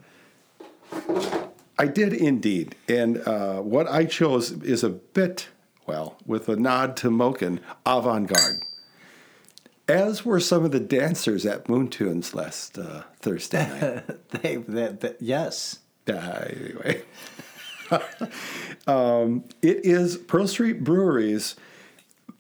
I 1.78 1.86
did 1.86 2.12
indeed. 2.12 2.74
And 2.88 3.18
uh, 3.26 3.60
what 3.60 3.88
I 3.88 4.04
chose 4.04 4.50
is 4.50 4.82
a 4.82 4.90
bit, 4.90 5.48
well, 5.86 6.16
with 6.24 6.48
a 6.48 6.56
nod 6.56 6.96
to 6.98 7.10
Moken, 7.10 7.60
avant 7.84 8.28
garde. 8.28 8.62
As 9.88 10.24
were 10.24 10.40
some 10.40 10.64
of 10.64 10.72
the 10.72 10.80
dancers 10.80 11.46
at 11.46 11.68
Moon 11.68 11.88
Tunes 11.88 12.34
last 12.34 12.76
uh, 12.78 13.02
Thursday 13.20 13.68
night. 13.68 14.30
they, 14.42 14.56
that, 14.56 15.00
that, 15.00 15.16
yes. 15.20 15.78
Uh, 16.08 16.44
anyway, 16.50 17.02
um, 18.86 19.44
it 19.62 19.84
is 19.84 20.16
Pearl 20.16 20.48
Street 20.48 20.82
Brewery's 20.82 21.56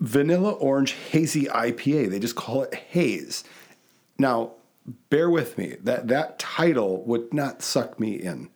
Vanilla 0.00 0.52
Orange 0.52 0.92
Hazy 0.92 1.44
IPA. 1.44 2.10
They 2.10 2.18
just 2.18 2.36
call 2.36 2.62
it 2.62 2.74
Haze. 2.74 3.44
Now, 4.18 4.52
bear 5.10 5.30
with 5.30 5.56
me. 5.58 5.76
That 5.82 6.08
that 6.08 6.38
title 6.38 7.02
would 7.04 7.32
not 7.32 7.62
suck 7.62 7.98
me 7.98 8.14
in. 8.14 8.50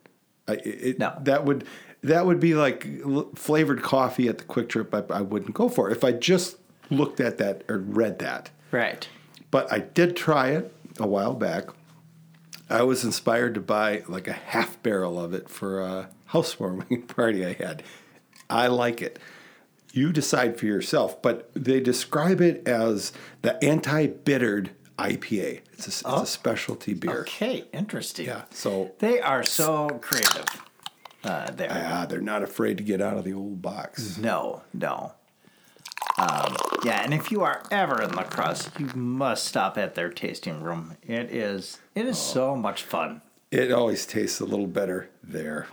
I, 0.51 0.55
it, 0.63 0.99
No. 0.99 1.13
that 1.23 1.45
would 1.45 1.65
that 2.03 2.25
would 2.25 2.39
be 2.39 2.55
like 2.55 2.87
flavored 3.35 3.81
coffee 3.83 4.27
at 4.27 4.37
the 4.39 4.43
Kwik 4.43 4.69
Trip. 4.69 4.93
I, 4.93 5.03
I 5.13 5.21
wouldn't 5.21 5.53
go 5.53 5.69
for 5.69 5.89
it 5.89 5.95
if 5.95 6.03
I 6.03 6.11
just 6.11 6.57
looked 6.89 7.19
at 7.19 7.37
that 7.37 7.63
or 7.69 7.77
read 7.77 8.19
that. 8.19 8.49
Right. 8.71 9.07
But 9.51 9.71
I 9.71 9.79
did 9.79 10.15
try 10.15 10.49
it 10.49 10.73
a 10.99 11.07
while 11.07 11.33
back. 11.33 11.65
I 12.69 12.83
was 12.83 13.03
inspired 13.03 13.53
to 13.55 13.59
buy 13.61 14.03
like 14.07 14.27
a 14.27 14.33
half 14.33 14.81
barrel 14.81 15.19
of 15.19 15.33
it 15.33 15.49
for 15.49 15.81
a 15.81 16.09
housewarming 16.27 17.03
party 17.07 17.45
I 17.45 17.53
had. 17.53 17.83
I 18.49 18.67
like 18.67 19.01
it. 19.01 19.19
You 19.93 20.13
decide 20.13 20.57
for 20.57 20.65
yourself, 20.67 21.21
but 21.21 21.51
they 21.53 21.81
describe 21.81 22.39
it 22.41 22.65
as 22.67 23.11
the 23.41 23.61
anti-bittered 23.63 24.71
IPA. 24.97 25.61
It's 25.87 26.03
a, 26.03 26.09
it's 26.09 26.21
a 26.21 26.25
specialty 26.25 26.93
beer. 26.93 27.21
Okay, 27.21 27.65
interesting. 27.73 28.27
Yeah, 28.27 28.43
so- 28.51 28.91
they 28.99 29.19
are 29.19 29.43
so 29.43 29.89
creative. 30.01 30.45
Uh, 31.23 31.51
there. 31.51 31.69
Ah, 31.71 32.05
they're 32.07 32.19
not 32.21 32.41
afraid 32.43 32.77
to 32.77 32.83
get 32.83 32.99
out 33.01 33.17
of 33.17 33.23
the 33.23 33.33
old 33.33 33.61
box. 33.61 34.17
No, 34.17 34.63
no. 34.73 35.13
Um, 36.17 36.55
yeah, 36.83 37.03
and 37.03 37.13
if 37.13 37.31
you 37.31 37.41
are 37.43 37.63
ever 37.71 38.01
in 38.01 38.11
La 38.13 38.23
Crosse, 38.23 38.69
you 38.79 38.87
must 38.95 39.45
stop 39.45 39.77
at 39.77 39.93
their 39.95 40.09
tasting 40.09 40.61
room. 40.61 40.97
It 41.03 41.31
is 41.31 41.77
it 41.95 42.05
is 42.05 42.17
so 42.17 42.55
much 42.55 42.83
fun. 42.83 43.21
It 43.51 43.71
always 43.71 44.05
tastes 44.05 44.39
a 44.39 44.45
little 44.45 44.67
better 44.67 45.09
there. 45.23 45.67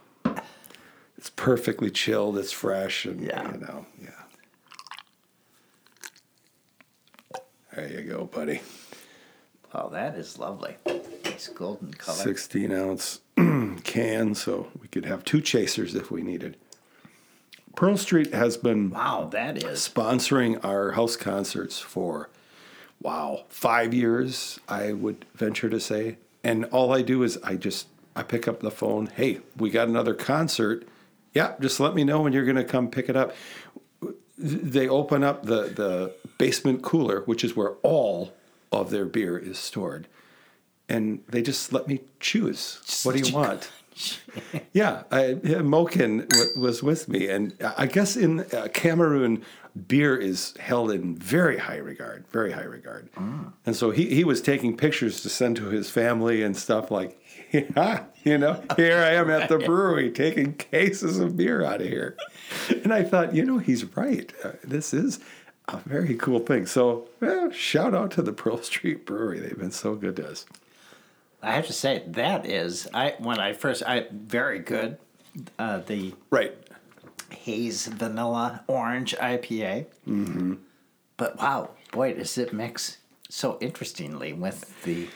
It's 1.16 1.30
perfectly 1.30 1.90
chilled. 1.90 2.36
It's 2.38 2.52
fresh, 2.52 3.04
and 3.06 3.20
Yeah. 3.20 3.50
you 3.52 3.58
know, 3.58 3.86
yeah. 4.00 4.10
There 7.74 7.88
you 7.88 8.02
go, 8.02 8.24
buddy. 8.26 8.60
Oh, 9.74 9.88
that 9.90 10.14
is 10.16 10.38
lovely. 10.38 10.76
It's 10.86 11.48
golden 11.48 11.92
color. 11.94 12.16
16 12.16 12.72
ounce 12.72 13.20
can, 13.84 14.34
so 14.34 14.68
we 14.80 14.88
could 14.88 15.04
have 15.04 15.24
two 15.24 15.40
chasers 15.40 15.94
if 15.94 16.10
we 16.10 16.22
needed. 16.22 16.56
Pearl 17.76 17.96
Street 17.96 18.32
has 18.34 18.56
been 18.56 18.90
Wow, 18.90 19.28
that 19.32 19.62
is. 19.62 19.88
sponsoring 19.88 20.64
our 20.64 20.92
house 20.92 21.16
concerts 21.16 21.78
for, 21.78 22.28
wow, 23.00 23.44
five 23.48 23.94
years, 23.94 24.58
I 24.68 24.92
would 24.94 25.26
venture 25.34 25.68
to 25.70 25.78
say. 25.78 26.18
And 26.42 26.64
all 26.66 26.92
I 26.92 27.02
do 27.02 27.22
is 27.22 27.38
I 27.44 27.54
just, 27.56 27.86
I 28.16 28.22
pick 28.24 28.48
up 28.48 28.60
the 28.60 28.70
phone. 28.70 29.06
Hey, 29.06 29.40
we 29.56 29.70
got 29.70 29.86
another 29.86 30.14
concert. 30.14 30.88
Yeah, 31.34 31.54
just 31.60 31.78
let 31.78 31.94
me 31.94 32.02
know 32.04 32.22
when 32.22 32.32
you're 32.32 32.44
going 32.44 32.56
to 32.56 32.64
come 32.64 32.90
pick 32.90 33.08
it 33.08 33.16
up. 33.16 33.34
They 34.36 34.88
open 34.88 35.22
up 35.22 35.44
the, 35.44 35.64
the 35.64 36.14
basement 36.38 36.82
cooler, 36.82 37.20
which 37.26 37.44
is 37.44 37.54
where 37.54 37.72
all 37.82 38.32
of 38.72 38.90
their 38.90 39.04
beer 39.04 39.38
is 39.38 39.58
stored. 39.58 40.08
And 40.88 41.20
they 41.28 41.42
just 41.42 41.72
let 41.72 41.86
me 41.86 42.00
choose. 42.20 43.00
what 43.04 43.14
do 43.14 43.20
you 43.20 43.34
want? 43.34 43.70
Yeah, 44.72 45.02
I, 45.10 45.30
yeah, 45.42 45.58
Moken 45.58 46.28
w- 46.28 46.50
was 46.60 46.84
with 46.84 47.08
me, 47.08 47.26
and 47.28 47.52
I 47.76 47.86
guess 47.86 48.16
in 48.16 48.40
uh, 48.52 48.68
Cameroon, 48.72 49.42
beer 49.88 50.16
is 50.16 50.54
held 50.60 50.92
in 50.92 51.16
very 51.16 51.58
high 51.58 51.78
regard, 51.78 52.24
very 52.28 52.52
high 52.52 52.62
regard. 52.62 53.08
And 53.66 53.74
so 53.74 53.90
he, 53.90 54.06
he 54.14 54.22
was 54.22 54.40
taking 54.40 54.76
pictures 54.76 55.20
to 55.22 55.28
send 55.28 55.56
to 55.56 55.64
his 55.70 55.90
family 55.90 56.44
and 56.44 56.56
stuff 56.56 56.92
like, 56.92 57.20
yeah, 57.52 58.04
you 58.22 58.38
know, 58.38 58.62
here 58.76 58.98
I 58.98 59.14
am 59.14 59.30
at 59.30 59.48
the 59.48 59.58
brewery 59.66 60.12
taking 60.12 60.54
cases 60.54 61.18
of 61.18 61.36
beer 61.36 61.64
out 61.64 61.80
of 61.80 61.88
here. 61.88 62.16
And 62.84 62.94
I 62.94 63.02
thought, 63.02 63.34
you 63.34 63.44
know, 63.44 63.58
he's 63.58 63.84
right. 63.96 64.32
Uh, 64.44 64.52
this 64.62 64.94
is 64.94 65.18
a 65.68 65.76
very 65.86 66.14
cool 66.14 66.40
thing. 66.40 66.66
So, 66.66 67.08
well, 67.20 67.50
shout 67.50 67.94
out 67.94 68.10
to 68.12 68.22
the 68.22 68.32
Pearl 68.32 68.62
Street 68.62 69.04
Brewery. 69.06 69.40
They've 69.40 69.58
been 69.58 69.70
so 69.70 69.94
good 69.94 70.16
to 70.16 70.28
us. 70.30 70.46
I 71.42 71.52
have 71.52 71.66
to 71.66 71.72
say 71.72 72.02
that 72.08 72.46
is 72.46 72.88
I 72.92 73.14
when 73.18 73.38
I 73.38 73.52
first 73.52 73.82
I 73.86 74.06
very 74.10 74.58
good. 74.58 74.98
Uh, 75.58 75.78
the 75.78 76.14
Right. 76.30 76.56
haze 77.30 77.86
vanilla 77.86 78.64
orange 78.66 79.14
IPA. 79.20 79.86
Mm-hmm. 80.08 80.54
But 81.16 81.36
wow, 81.38 81.70
boy, 81.92 82.14
does 82.14 82.36
it 82.38 82.52
mix 82.52 82.98
so 83.28 83.56
interestingly 83.60 84.32
with 84.32 84.82
the 84.82 85.06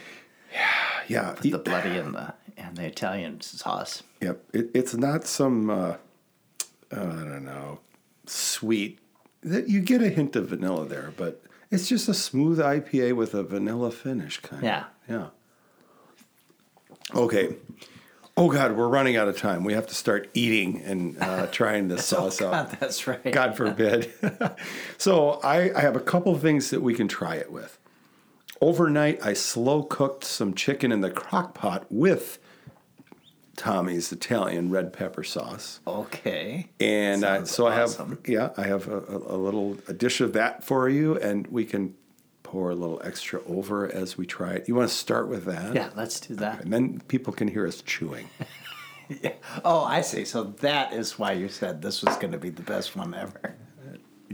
Yeah. 1.09 1.35
the 1.41 1.59
bloody 1.59 1.97
and 1.99 2.15
the 2.15 2.35
and 2.57 2.77
the 2.77 2.85
Italian 2.87 3.41
sauce. 3.41 4.03
Yep, 4.21 4.45
it, 4.53 4.71
it's 4.75 4.95
not 4.95 5.27
some 5.27 5.71
uh, 5.71 5.97
I 6.93 6.97
don't 6.97 7.45
know 7.45 7.81
sweet. 8.27 8.99
That 9.43 9.69
you 9.69 9.81
get 9.81 10.03
a 10.03 10.09
hint 10.09 10.37
of 10.37 10.49
vanilla 10.49 10.87
there, 10.87 11.13
but 11.17 11.43
it's 11.71 11.89
just 11.89 12.09
a 12.09 12.15
smooth 12.15 12.59
IPA 12.59 13.15
with 13.17 13.35
a 13.35 13.43
vanilla 13.43 13.91
finish, 13.91 14.39
kind 14.41 14.63
Yeah. 14.63 14.79
of. 14.79 14.85
Yeah. 15.09 15.27
Yeah. 17.15 17.19
Okay. 17.21 17.57
Oh 18.37 18.51
God, 18.51 18.73
we're 18.77 18.89
running 18.89 19.17
out 19.17 19.29
of 19.29 19.37
time. 19.37 19.63
We 19.65 19.75
have 19.75 19.87
to 19.89 19.95
start 19.95 20.31
eating 20.33 20.81
and 20.83 21.19
uh, 21.21 21.47
trying 21.53 21.89
the 21.89 21.99
sauce 22.03 22.41
oh, 22.41 22.53
out. 22.53 22.81
That's 22.81 23.07
right. 23.07 23.31
God 23.33 23.57
forbid. 23.57 24.13
so 24.99 25.41
I, 25.43 25.77
I 25.77 25.81
have 25.81 25.97
a 25.97 26.01
couple 26.01 26.37
things 26.39 26.71
that 26.71 26.81
we 26.81 26.95
can 26.95 27.09
try 27.09 27.35
it 27.37 27.53
with. 27.53 27.79
Overnight, 28.61 29.21
I 29.27 29.33
slow 29.33 29.83
cooked 29.83 30.25
some 30.25 30.55
chicken 30.55 30.93
in 30.93 31.01
the 31.01 31.11
crock 31.11 31.53
pot 31.53 31.85
with 31.91 32.39
Tommy's 33.57 34.13
Italian 34.13 34.71
red 34.71 34.93
pepper 34.93 35.23
sauce. 35.23 35.81
Okay. 35.87 36.71
And 36.81 37.25
I, 37.25 37.45
so 37.45 37.67
I 37.67 37.75
have, 37.75 38.19
yeah, 38.27 38.51
I 38.57 38.63
have 38.63 38.89
a, 38.89 38.99
a, 38.99 39.37
little 39.37 39.77
a 39.89 39.93
dish 39.93 40.21
of 40.21 40.33
that 40.33 40.65
for 40.65 40.89
you, 40.89 41.19
and 41.19 41.47
we 41.49 41.65
can 41.65 41.95
pour 42.43 42.71
a 42.71 42.75
little 42.75 43.01
extra 43.05 43.41
over 43.47 43.91
as 43.91 44.17
we 44.17 44.27
try 44.27 44.53
it. 44.53 44.69
You 44.69 44.75
want 44.75 44.89
to 44.89 44.95
start 44.95 45.29
with 45.29 45.45
that? 45.45 45.75
Yeah, 45.75 45.91
let's 45.95 46.21
do 46.21 46.35
that. 46.37 46.63
And 46.63 46.73
then 46.73 47.01
people 47.09 47.33
can 47.33 47.49
hear 47.49 47.67
us 47.67 47.83
chewing. 47.83 48.29
Oh, 49.63 49.85
I 49.85 50.01
see. 50.01 50.25
So 50.25 50.45
that 50.61 50.95
is 50.95 51.19
why 51.19 51.33
you 51.33 51.49
said 51.49 51.83
this 51.83 52.03
was 52.03 52.17
going 52.17 52.33
to 52.33 52.39
be 52.39 52.49
the 52.49 52.63
best 52.63 52.97
one 52.97 53.15
ever. 53.15 53.57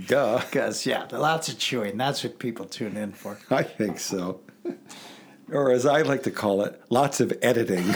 Duh. 0.06 0.40
Because 0.50 0.86
yeah, 0.86 1.06
lots 1.10 1.48
of 1.48 1.58
chewing. 1.58 1.96
That's 1.96 2.22
what 2.22 2.38
people 2.38 2.66
tune 2.66 2.96
in 2.96 3.12
for. 3.12 3.38
I 3.50 3.62
think 3.62 3.98
so. 3.98 4.40
Or 5.50 5.70
as 5.70 5.86
I 5.86 6.02
like 6.02 6.22
to 6.24 6.30
call 6.30 6.62
it, 6.62 6.80
lots 6.90 7.20
of 7.20 7.32
editing. 7.40 7.84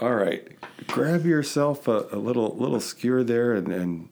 All 0.00 0.14
right. 0.14 0.46
Grab 0.86 1.24
yourself 1.26 1.88
a, 1.88 2.06
a 2.12 2.16
little 2.18 2.56
little 2.56 2.80
skewer 2.80 3.22
there 3.24 3.52
and, 3.52 3.68
and 3.72 4.08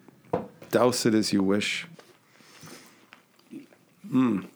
douse 0.71 1.07
it 1.07 1.15
as 1.15 1.33
you 1.33 1.43
wish. 1.43 1.87
Mmm. 4.09 4.49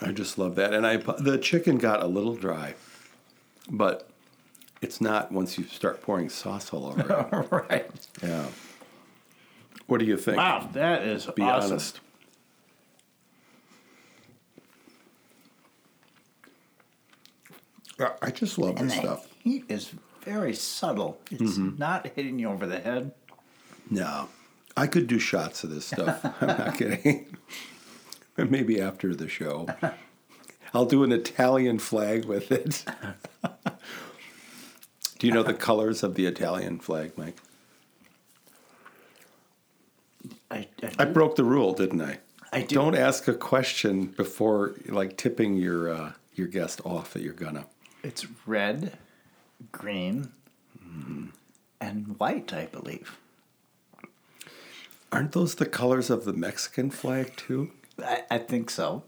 I 0.00 0.12
just 0.12 0.36
love 0.38 0.54
that. 0.56 0.74
And 0.74 0.86
I 0.86 0.96
the 0.96 1.38
chicken 1.38 1.78
got 1.78 2.02
a 2.02 2.06
little 2.06 2.34
dry, 2.34 2.74
but 3.70 4.08
it's 4.82 5.00
not 5.00 5.32
once 5.32 5.56
you 5.58 5.64
start 5.64 6.02
pouring 6.02 6.28
sauce 6.28 6.72
all 6.72 6.86
over 6.86 7.00
it. 7.00 7.50
right. 7.70 7.90
Yeah. 8.22 8.46
What 9.86 10.00
do 10.00 10.06
you 10.06 10.16
think? 10.16 10.36
Wow, 10.36 10.68
that 10.72 11.02
is 11.02 11.26
Be 11.26 11.42
awesome. 11.42 11.72
honest. 11.72 12.00
I 18.22 18.30
just 18.30 18.58
love 18.58 18.76
And 18.78 18.90
this 18.90 18.96
the 18.96 19.02
stuff. 19.02 19.28
heat 19.42 19.64
is 19.68 19.90
very 20.22 20.54
subtle. 20.54 21.18
It's 21.30 21.42
Mm-hmm. 21.58 21.78
not 21.78 22.06
hitting 22.14 22.38
you 22.38 22.48
over 22.50 22.66
the 22.66 22.78
head. 22.80 23.12
No, 23.90 24.28
I 24.76 24.86
could 24.86 25.06
do 25.06 25.18
shots 25.18 25.64
of 25.64 25.70
this 25.70 25.86
stuff. 25.86 26.20
I'm 26.42 26.46
not 26.48 26.76
kidding. 26.76 27.36
Maybe 28.36 28.80
after 28.80 29.14
the 29.14 29.28
show, 29.28 29.66
I'll 30.74 30.84
do 30.84 31.04
an 31.04 31.12
Italian 31.12 31.78
flag 31.78 32.24
with 32.26 32.52
it. 32.52 32.84
do 35.18 35.26
you 35.26 35.32
know 35.32 35.42
the 35.42 35.54
colors 35.54 36.02
of 36.02 36.16
the 36.16 36.26
Italian 36.26 36.78
flag, 36.80 37.12
Mike? 37.16 37.36
I, 40.50 40.68
I, 40.82 40.90
I 41.00 41.04
broke 41.06 41.36
the 41.36 41.44
rule, 41.44 41.72
didn't 41.72 42.02
I? 42.02 42.18
I 42.52 42.62
do. 42.62 42.74
Don't 42.76 42.94
ask 42.94 43.26
a 43.28 43.34
question 43.34 44.06
before, 44.06 44.74
like 44.86 45.16
tipping 45.16 45.56
your 45.56 45.88
uh, 45.92 46.12
your 46.34 46.46
guest 46.46 46.80
off 46.84 47.12
that 47.14 47.22
you're 47.22 47.32
gonna. 47.32 47.66
It's 48.02 48.26
red, 48.46 48.96
green, 49.72 50.30
Mm-hmm. 50.86 51.26
and 51.80 52.18
white, 52.18 52.52
I 52.52 52.66
believe. 52.66 53.18
Aren't 55.12 55.32
those 55.32 55.54
the 55.56 55.66
colors 55.66 56.10
of 56.10 56.24
the 56.24 56.32
Mexican 56.32 56.90
flag 56.90 57.34
too? 57.36 57.70
I, 58.02 58.22
I 58.30 58.38
think 58.38 58.70
so. 58.70 59.02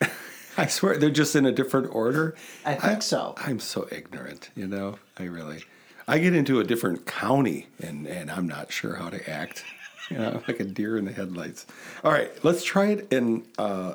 I 0.56 0.66
swear 0.66 0.96
they're 0.96 1.10
just 1.10 1.34
in 1.36 1.44
a 1.46 1.52
different 1.52 1.94
order. 1.94 2.34
I 2.64 2.74
think 2.74 3.02
so. 3.02 3.34
I'm 3.36 3.58
so 3.60 3.88
ignorant, 3.90 4.50
you 4.54 4.66
know. 4.66 4.98
I 5.18 5.24
really, 5.24 5.64
I 6.06 6.18
get 6.18 6.34
into 6.34 6.60
a 6.60 6.64
different 6.64 7.04
county 7.06 7.66
and 7.80 8.06
and 8.06 8.30
I'm 8.30 8.46
not 8.48 8.72
sure 8.72 8.94
how 8.94 9.10
to 9.10 9.28
act. 9.30 9.64
You 10.10 10.18
know, 10.18 10.42
like 10.48 10.60
a 10.60 10.64
deer 10.64 10.96
in 10.96 11.04
the 11.04 11.12
headlights. 11.12 11.66
All 12.04 12.12
right, 12.12 12.30
let's 12.44 12.64
try 12.64 12.86
it 12.88 13.12
in. 13.12 13.44
Uh, 13.58 13.94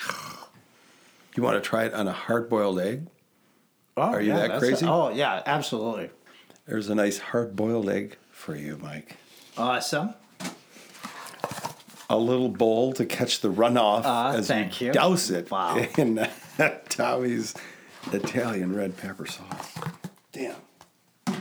you 1.36 1.42
want 1.42 1.62
to 1.62 1.66
try 1.68 1.84
it 1.84 1.94
on 1.94 2.08
a 2.08 2.12
hard-boiled 2.12 2.78
egg? 2.80 3.06
Oh, 4.00 4.12
Are 4.14 4.20
you 4.20 4.32
that 4.32 4.48
that's 4.48 4.58
crazy? 4.60 4.86
oh, 4.86 5.10
yeah, 5.10 5.42
absolutely. 5.46 6.10
There's 6.66 6.88
a 6.88 6.94
nice 6.94 7.18
hard-boiled 7.18 7.88
egg 7.88 8.16
for 8.30 8.54
you, 8.56 8.78
Mike. 8.82 9.16
Awesome. 9.58 10.14
A 12.08 12.16
little 12.18 12.48
bowl 12.48 12.92
to 12.94 13.04
catch 13.06 13.40
the 13.40 13.52
runoff 13.52 14.02
Ah, 14.04 14.32
as 14.32 14.48
thank 14.48 14.80
you. 14.80 14.90
douse 14.92 15.30
it 15.30 15.50
Wow. 15.50 15.76
in 15.98 16.18
uh, 16.18 16.30
Tommy's 16.88 17.54
Italian 18.12 18.74
red 18.74 18.96
pepper 18.96 19.26
sauce. 19.26 19.74
Damn. 20.32 20.54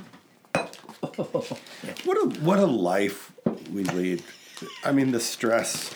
What 2.06 2.17
a 2.17 2.39
what 2.41 2.60
a 2.60 2.65
life 2.65 3.32
we 3.74 3.84
lead. 3.84 4.24
I 4.86 4.91
mean 4.93 5.12
the 5.12 5.19
stress. 5.19 5.93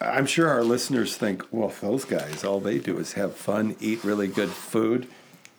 I'm 0.00 0.26
sure 0.26 0.48
our 0.48 0.62
listeners 0.64 1.16
think, 1.16 1.44
well, 1.52 1.72
those 1.80 2.04
guys, 2.04 2.42
all 2.44 2.58
they 2.60 2.78
do 2.78 2.98
is 2.98 3.12
have 3.12 3.34
fun, 3.36 3.76
eat 3.80 4.02
really 4.04 4.26
good 4.28 4.48
food, 4.50 5.08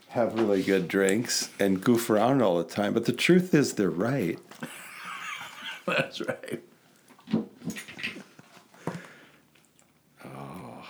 have 0.09 0.33
really 0.39 0.63
good 0.63 0.87
drinks, 0.87 1.49
and 1.59 1.81
goof 1.83 2.09
around 2.09 2.41
all 2.41 2.57
the 2.57 2.63
time. 2.63 2.93
But 2.93 3.05
the 3.05 3.11
truth 3.13 3.53
is, 3.53 3.73
they're 3.73 3.89
right. 3.89 4.39
That's 5.85 6.21
right. 6.21 6.61
Oh. 10.25 10.83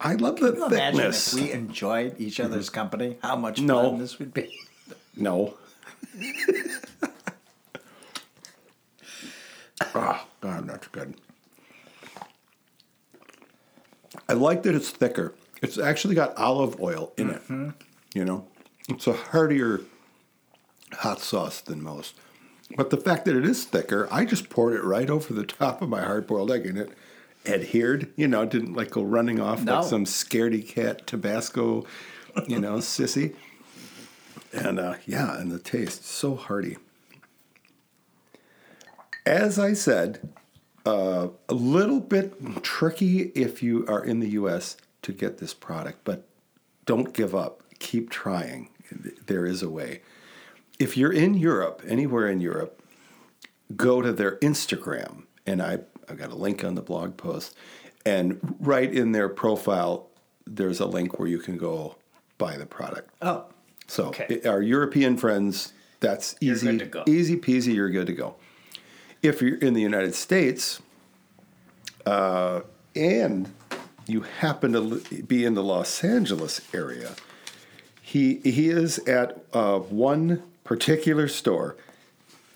I 0.00 0.14
love 0.14 0.36
the 0.40 0.52
Can 0.52 0.56
you 0.60 0.66
imagine 0.66 0.94
thickness. 0.98 1.34
if 1.34 1.40
we 1.40 1.52
enjoyed 1.52 2.16
each 2.20 2.40
other's 2.40 2.70
company? 2.70 3.18
How 3.22 3.36
much 3.36 3.60
No. 3.60 3.90
fun 3.90 3.98
this 3.98 4.18
would 4.18 4.34
be. 4.34 4.56
No. 5.16 5.54
Ah, 9.94 10.26
darn, 10.40 10.66
that's 10.66 10.86
good. 10.88 11.14
I 14.28 14.32
like 14.34 14.62
that 14.62 14.74
it's 14.74 14.90
thicker. 14.90 15.34
It's 15.60 15.76
actually 15.76 16.14
got 16.14 16.36
olive 16.36 16.80
oil 16.80 17.12
in 17.18 17.30
it. 17.30 17.42
You 18.14 18.24
know, 18.24 18.46
it's 18.88 19.06
a 19.06 19.12
heartier 19.14 19.80
hot 20.92 21.20
sauce 21.20 21.60
than 21.60 21.82
most. 21.82 22.14
But 22.76 22.90
the 22.90 22.96
fact 22.96 23.24
that 23.26 23.36
it 23.36 23.44
is 23.44 23.64
thicker, 23.64 24.08
I 24.10 24.24
just 24.24 24.48
poured 24.50 24.74
it 24.74 24.82
right 24.84 25.08
over 25.10 25.32
the 25.34 25.44
top 25.44 25.82
of 25.82 25.88
my 25.88 26.02
hard 26.02 26.26
boiled 26.26 26.50
egg 26.50 26.66
and 26.66 26.78
it 26.78 26.90
adhered, 27.44 28.12
you 28.16 28.28
know, 28.28 28.44
didn't 28.44 28.74
like 28.74 28.90
go 28.90 29.02
running 29.02 29.40
off 29.40 29.62
No. 29.62 29.80
like 29.80 29.84
some 29.88 30.04
scaredy 30.04 30.66
cat 30.66 31.06
Tabasco, 31.06 31.84
you 32.46 32.58
know, 32.58 32.74
sissy. 32.76 33.34
And 34.52 34.78
uh, 34.78 34.94
yeah, 35.06 35.38
and 35.38 35.50
the 35.50 35.58
taste 35.58 36.04
so 36.04 36.34
hearty. 36.34 36.76
As 39.24 39.58
I 39.58 39.72
said, 39.72 40.30
uh, 40.84 41.28
a 41.48 41.54
little 41.54 42.00
bit 42.00 42.62
tricky 42.62 43.32
if 43.34 43.62
you 43.62 43.86
are 43.86 44.04
in 44.04 44.20
the 44.20 44.30
U.S. 44.30 44.76
to 45.02 45.12
get 45.12 45.38
this 45.38 45.54
product, 45.54 46.00
but 46.04 46.26
don't 46.86 47.12
give 47.14 47.34
up. 47.34 47.61
Keep 47.82 48.10
trying. 48.10 48.68
There 49.26 49.44
is 49.44 49.60
a 49.62 49.68
way. 49.68 50.02
If 50.78 50.96
you're 50.96 51.12
in 51.12 51.34
Europe, 51.34 51.82
anywhere 51.86 52.28
in 52.28 52.40
Europe, 52.40 52.80
go 53.74 54.00
to 54.00 54.12
their 54.12 54.36
Instagram, 54.38 55.24
and 55.46 55.60
I 55.60 55.80
I 56.08 56.14
got 56.14 56.30
a 56.30 56.36
link 56.36 56.62
on 56.64 56.74
the 56.76 56.82
blog 56.82 57.16
post, 57.16 57.56
and 58.06 58.38
right 58.60 58.92
in 58.92 59.10
their 59.12 59.28
profile, 59.28 60.08
there's 60.46 60.78
a 60.80 60.86
link 60.86 61.18
where 61.18 61.28
you 61.28 61.38
can 61.38 61.56
go 61.56 61.96
buy 62.38 62.56
the 62.56 62.66
product. 62.66 63.10
Oh, 63.20 63.46
So 63.88 64.06
Okay. 64.08 64.40
our 64.44 64.62
European 64.62 65.16
friends, 65.16 65.72
that's 66.00 66.36
easy, 66.40 66.66
good 66.66 66.78
to 66.78 66.86
go. 66.86 67.02
easy 67.06 67.36
peasy. 67.36 67.74
You're 67.74 67.90
good 67.90 68.06
to 68.06 68.12
go. 68.12 68.36
If 69.22 69.42
you're 69.42 69.58
in 69.58 69.74
the 69.74 69.82
United 69.82 70.14
States, 70.14 70.80
uh, 72.06 72.60
and 72.94 73.52
you 74.06 74.20
happen 74.22 74.72
to 74.72 75.22
be 75.22 75.44
in 75.44 75.54
the 75.54 75.62
Los 75.64 76.04
Angeles 76.04 76.60
area, 76.74 77.14
he 78.04 78.40
he 78.44 78.68
is 78.68 78.98
at 79.00 79.44
uh, 79.52 79.78
one 79.78 80.42
particular 80.64 81.28
store 81.28 81.76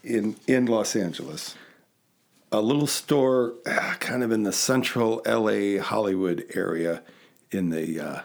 in 0.02 0.36
in 0.46 0.66
Los 0.66 0.96
Angeles, 0.96 1.54
a 2.50 2.60
little 2.60 2.88
store 2.88 3.54
ah, 3.66 3.96
kind 4.00 4.24
of 4.24 4.32
in 4.32 4.42
the 4.42 4.52
central 4.52 5.22
LA 5.24 5.80
Hollywood 5.80 6.44
area, 6.54 7.02
in 7.52 7.70
the 7.70 8.00
uh, 8.00 8.20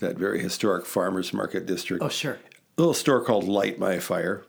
that 0.00 0.18
very 0.18 0.40
historic 0.42 0.84
farmers 0.84 1.32
market 1.32 1.64
district 1.64 2.02
oh, 2.02 2.08
sure. 2.08 2.38
little 2.76 2.92
store 2.92 3.22
called 3.24 3.44
Light 3.44 3.78
My 3.78 4.00
Fire. 4.00 4.44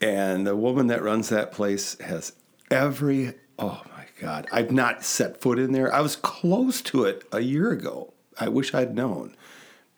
And 0.00 0.46
the 0.46 0.56
woman 0.56 0.86
that 0.86 1.02
runs 1.02 1.28
that 1.28 1.52
place 1.52 1.98
has 2.00 2.32
every, 2.70 3.34
oh 3.58 3.82
my 3.94 4.06
God, 4.18 4.46
I've 4.50 4.72
not 4.72 5.04
set 5.04 5.42
foot 5.42 5.58
in 5.58 5.72
there. 5.72 5.94
I 5.94 6.00
was 6.00 6.16
close 6.16 6.80
to 6.82 7.04
it 7.04 7.24
a 7.30 7.40
year 7.40 7.70
ago. 7.70 8.14
I 8.38 8.48
wish 8.48 8.72
I'd 8.72 8.94
known. 8.94 9.36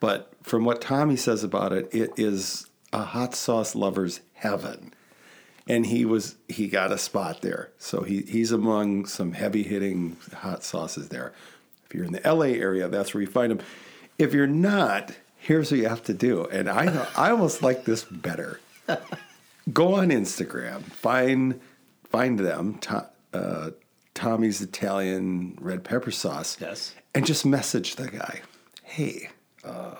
But 0.03 0.33
from 0.43 0.65
what 0.65 0.81
Tommy 0.81 1.15
says 1.15 1.45
about 1.45 1.71
it, 1.71 1.87
it 1.93 2.11
is 2.17 2.67
a 2.91 3.03
hot 3.03 3.33
sauce 3.33 3.73
lover's 3.73 4.19
heaven. 4.33 4.93
And 5.65 5.85
he 5.85 6.03
was 6.03 6.35
he 6.49 6.67
got 6.67 6.91
a 6.91 6.97
spot 6.97 7.41
there. 7.41 7.71
So 7.77 8.01
he, 8.01 8.23
he's 8.23 8.51
among 8.51 9.05
some 9.05 9.31
heavy 9.31 9.63
hitting 9.63 10.17
hot 10.33 10.65
sauces 10.65 11.07
there. 11.07 11.31
If 11.85 11.95
you're 11.95 12.03
in 12.03 12.11
the 12.11 12.19
LA 12.25 12.47
area, 12.47 12.89
that's 12.89 13.13
where 13.13 13.21
you 13.21 13.29
find 13.29 13.49
them. 13.49 13.61
If 14.17 14.33
you're 14.33 14.45
not, 14.45 15.13
here's 15.37 15.71
what 15.71 15.79
you 15.79 15.87
have 15.87 16.03
to 16.03 16.13
do. 16.13 16.47
And 16.47 16.69
I 16.69 17.07
I 17.15 17.31
almost 17.31 17.63
like 17.63 17.85
this 17.85 18.03
better. 18.03 18.59
Go 19.73 19.93
on 19.93 20.09
Instagram, 20.09 20.83
find 20.83 21.61
find 22.09 22.37
them, 22.37 22.77
to, 22.79 23.09
uh, 23.33 23.69
Tommy's 24.15 24.59
Italian 24.59 25.57
red 25.61 25.85
pepper 25.85 26.11
sauce. 26.11 26.57
Yes. 26.59 26.93
And 27.15 27.25
just 27.25 27.45
message 27.45 27.95
the 27.95 28.09
guy. 28.09 28.41
Hey, 28.83 29.29
uh, 29.63 29.95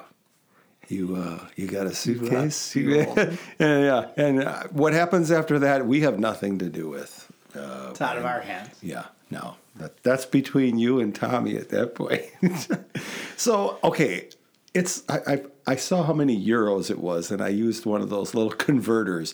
you 0.89 1.15
uh, 1.15 1.39
you 1.55 1.67
got 1.67 1.87
a 1.87 1.93
suitcase? 1.93 2.75
you 2.75 2.89
You- 2.91 3.13
yeah, 3.59 3.79
yeah. 3.79 4.07
And 4.17 4.43
uh, 4.43 4.63
what 4.71 4.93
happens 4.93 5.31
after 5.31 5.59
that, 5.59 5.85
we 5.85 6.01
have 6.01 6.19
nothing 6.19 6.59
to 6.59 6.69
do 6.69 6.89
with. 6.89 7.31
Uh, 7.55 7.87
It's 7.91 8.01
out 8.01 8.17
of 8.17 8.25
our 8.25 8.41
hands. 8.41 8.75
yeah, 8.81 9.05
no, 9.31 9.55
that 9.75 10.01
that's 10.03 10.25
between 10.25 10.77
you 10.79 10.99
and 10.99 11.13
Tommy 11.15 11.55
at 11.55 11.69
that 11.69 11.95
point. 11.95 12.23
so 13.37 13.77
okay, 13.83 14.29
it's 14.73 15.03
I, 15.09 15.19
I 15.27 15.41
I 15.67 15.75
saw 15.75 16.03
how 16.03 16.13
many 16.13 16.35
euros 16.45 16.89
it 16.89 16.99
was, 16.99 17.31
and 17.31 17.41
I 17.41 17.49
used 17.49 17.85
one 17.85 18.01
of 18.01 18.09
those 18.09 18.33
little 18.33 18.51
converters. 18.67 19.33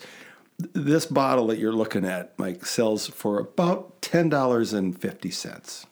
This 0.74 1.06
bottle 1.06 1.48
that 1.48 1.58
you're 1.58 1.72
looking 1.72 2.04
at, 2.04 2.38
Mike, 2.38 2.66
sells 2.66 3.08
for 3.08 3.40
about 3.40 4.02
ten 4.02 4.28
dollars 4.30 4.74
and 4.74 5.00
fifty 5.00 5.32
cents. 5.32 5.86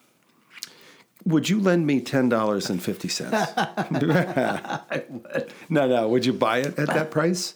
Would 1.27 1.49
you 1.49 1.59
lend 1.59 1.85
me 1.85 1.99
ten 2.01 2.29
dollars 2.29 2.69
and 2.69 2.81
fifty 2.81 3.09
cents? 3.09 3.33
I 3.57 5.03
would. 5.11 5.53
no, 5.69 5.87
no. 5.87 6.07
Would 6.09 6.25
you 6.25 6.33
buy 6.33 6.59
it 6.59 6.79
at 6.79 6.87
that 6.87 7.11
price? 7.11 7.55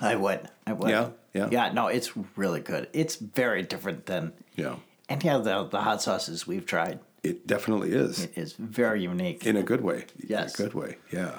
I 0.00 0.16
would. 0.16 0.48
I 0.66 0.72
would. 0.74 0.90
Yeah, 0.90 1.08
yeah. 1.34 1.48
Yeah, 1.50 1.72
no, 1.72 1.86
it's 1.88 2.12
really 2.36 2.60
good. 2.60 2.88
It's 2.92 3.16
very 3.16 3.62
different 3.62 4.04
than 4.06 4.32
Yeah, 4.54 4.76
any 5.08 5.30
of 5.30 5.44
the, 5.44 5.64
the 5.64 5.80
hot 5.80 6.02
sauces 6.02 6.46
we've 6.46 6.66
tried. 6.66 7.00
it 7.22 7.46
definitely 7.46 7.92
is. 7.92 8.24
It 8.24 8.32
is 8.36 8.52
very 8.54 9.02
unique. 9.02 9.46
in 9.46 9.56
a 9.56 9.62
good 9.62 9.80
way. 9.80 10.04
Yes. 10.26 10.58
in 10.58 10.66
a 10.66 10.68
good 10.68 10.74
way. 10.74 10.96
Yeah, 11.10 11.38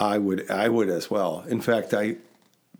I 0.00 0.16
would. 0.18 0.50
I 0.50 0.68
would 0.70 0.88
as 0.88 1.10
well. 1.10 1.44
In 1.46 1.60
fact, 1.60 1.92
I 1.94 2.16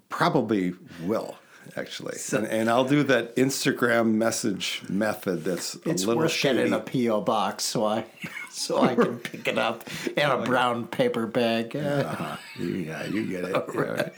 probably 0.08 0.74
will. 1.02 1.36
Actually, 1.76 2.16
and, 2.32 2.46
and 2.46 2.70
I'll 2.70 2.84
do 2.84 3.02
that 3.04 3.34
Instagram 3.36 4.14
message 4.14 4.82
method. 4.88 5.44
That's 5.44 5.74
It's 5.86 6.04
a 6.04 6.06
little 6.08 6.22
worth 6.22 6.32
shady. 6.32 6.58
getting 6.58 6.72
a 6.72 6.80
PO 6.80 7.20
box 7.22 7.64
so 7.64 7.84
I 7.84 8.04
so 8.50 8.80
I 8.80 8.94
can 8.94 9.18
pick 9.30 9.48
it 9.48 9.58
up 9.58 9.84
in 10.16 10.30
a 10.30 10.42
brown 10.44 10.86
paper 10.86 11.26
bag. 11.26 11.74
Yeah. 11.74 12.00
Uh-huh. 12.00 12.36
You, 12.58 12.66
yeah, 12.68 13.04
you 13.06 13.26
get 13.26 13.44
it. 13.44 13.56
Yeah, 13.74 13.80
right. 13.80 14.12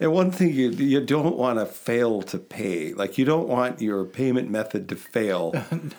and 0.00 0.12
one 0.12 0.30
thing 0.30 0.52
you 0.52 0.70
you 0.70 1.00
don't 1.00 1.36
want 1.36 1.58
to 1.58 1.66
fail 1.66 2.22
to 2.22 2.38
pay. 2.38 2.92
Like 2.92 3.16
you 3.18 3.24
don't 3.24 3.48
want 3.48 3.80
your 3.80 4.04
payment 4.04 4.50
method 4.50 4.88
to 4.90 4.96
fail 4.96 5.52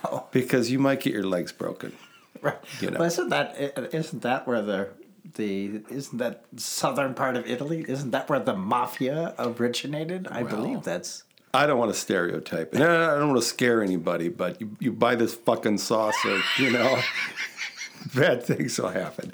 No. 0.03 0.27
because 0.31 0.69
you 0.71 0.79
might 0.79 0.99
get 1.01 1.13
your 1.13 1.23
legs 1.23 1.51
broken. 1.51 1.93
Right. 2.41 2.57
You 2.81 2.91
know. 2.91 2.99
Well, 2.99 3.07
isn't 3.07 3.29
that 3.29 3.55
isn't 3.93 4.21
that 4.21 4.47
where 4.47 4.61
the 4.61 4.89
the 5.35 5.81
isn't 5.89 6.17
that 6.19 6.45
southern 6.57 7.13
part 7.13 7.35
of 7.35 7.47
Italy? 7.47 7.83
Isn't 7.87 8.11
that 8.11 8.29
where 8.29 8.39
the 8.39 8.55
mafia 8.55 9.33
originated? 9.39 10.27
I 10.29 10.43
believe 10.43 10.83
that's 10.83 11.23
I 11.53 11.65
don't 11.65 11.79
want 11.79 11.93
to 11.93 11.99
stereotype, 11.99 12.73
and 12.73 12.83
I 12.83 13.17
don't 13.17 13.29
want 13.29 13.41
to 13.41 13.47
scare 13.47 13.81
anybody. 13.81 14.29
But 14.29 14.59
you, 14.61 14.75
you 14.79 14.91
buy 14.91 15.15
this 15.15 15.33
fucking 15.33 15.77
saucer, 15.77 16.41
you 16.57 16.69
know, 16.71 16.99
bad 18.15 18.43
things 18.43 18.77
will 18.77 18.89
happen. 18.89 19.31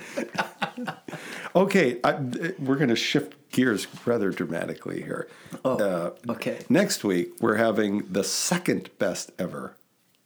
okay, 1.56 2.00
I, 2.04 2.14
we're 2.60 2.76
going 2.76 2.89
to 2.89 2.96
shift 2.96 3.34
gears 3.52 3.88
rather 4.06 4.30
dramatically 4.32 5.02
here. 5.02 5.28
Oh, 5.66 5.78
uh, 5.80 6.32
okay. 6.32 6.60
Next 6.70 7.04
week 7.04 7.42
we're 7.42 7.58
having 7.58 8.06
the 8.12 8.24
second 8.24 8.89
best 9.00 9.32
ever 9.39 9.76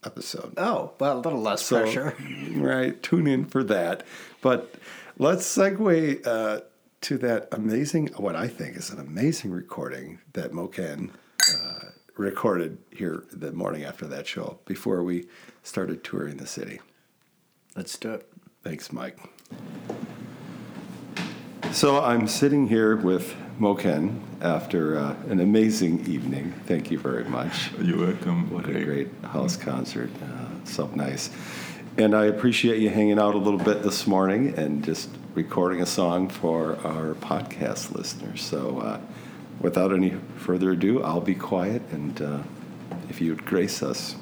episode. 0.03 0.53
oh 0.57 0.91
well, 0.99 1.17
a 1.17 1.21
little 1.21 1.41
less 1.41 1.63
So, 1.65 1.81
pressure. 1.81 2.15
right, 2.55 3.01
tune 3.01 3.25
in 3.27 3.45
for 3.45 3.63
that. 3.63 4.03
But 4.41 4.75
let's 5.17 5.45
segue 5.45 6.25
uh, 6.25 6.61
to 7.01 7.17
that 7.19 7.47
amazing, 7.51 8.07
what 8.17 8.35
I 8.35 8.47
think 8.47 8.75
is 8.75 8.89
an 8.89 8.99
amazing 8.99 9.51
recording 9.51 10.19
that 10.33 10.51
Moken 10.51 11.11
uh, 11.53 11.85
recorded 12.17 12.77
here 12.91 13.25
the 13.31 13.51
morning 13.51 13.83
after 13.83 14.07
that 14.07 14.27
show 14.27 14.59
before 14.65 15.03
we 15.03 15.27
started 15.63 16.03
touring 16.03 16.37
the 16.37 16.47
city. 16.47 16.79
Let's 17.75 17.97
do 17.97 18.13
it. 18.13 18.29
Thanks, 18.63 18.91
Mike. 18.91 19.19
So 21.71 22.01
I'm 22.01 22.27
sitting 22.27 22.67
here 22.67 22.95
with 22.95 23.35
Moken 23.59 24.21
after 24.41 24.97
uh, 24.97 25.15
an 25.29 25.39
amazing 25.39 26.05
evening. 26.07 26.53
Thank 26.65 26.89
you 26.89 26.97
very 26.97 27.25
much. 27.25 27.71
You're 27.79 27.99
welcome. 27.99 28.49
What 28.49 28.67
a 28.67 28.83
great 28.83 29.09
house 29.23 29.57
concert. 29.57 30.09
Uh, 30.23 30.65
so 30.65 30.87
nice. 30.95 31.29
And 31.97 32.13
I 32.13 32.25
appreciate 32.25 32.81
you 32.81 32.89
hanging 32.89 33.19
out 33.19 33.35
a 33.35 33.37
little 33.37 33.59
bit 33.59 33.81
this 33.81 34.05
morning 34.05 34.53
and 34.57 34.83
just 34.83 35.09
recording 35.33 35.81
a 35.81 35.85
song 35.85 36.27
for 36.27 36.77
our 36.85 37.13
podcast 37.13 37.95
listeners. 37.95 38.43
So, 38.43 38.79
uh, 38.79 38.99
without 39.61 39.93
any 39.93 40.17
further 40.35 40.71
ado, 40.71 41.01
I'll 41.01 41.21
be 41.21 41.35
quiet 41.35 41.81
and 41.93 42.21
uh, 42.21 42.39
if 43.07 43.21
you 43.21 43.33
would 43.33 43.45
grace 43.45 43.81
us. 43.81 44.17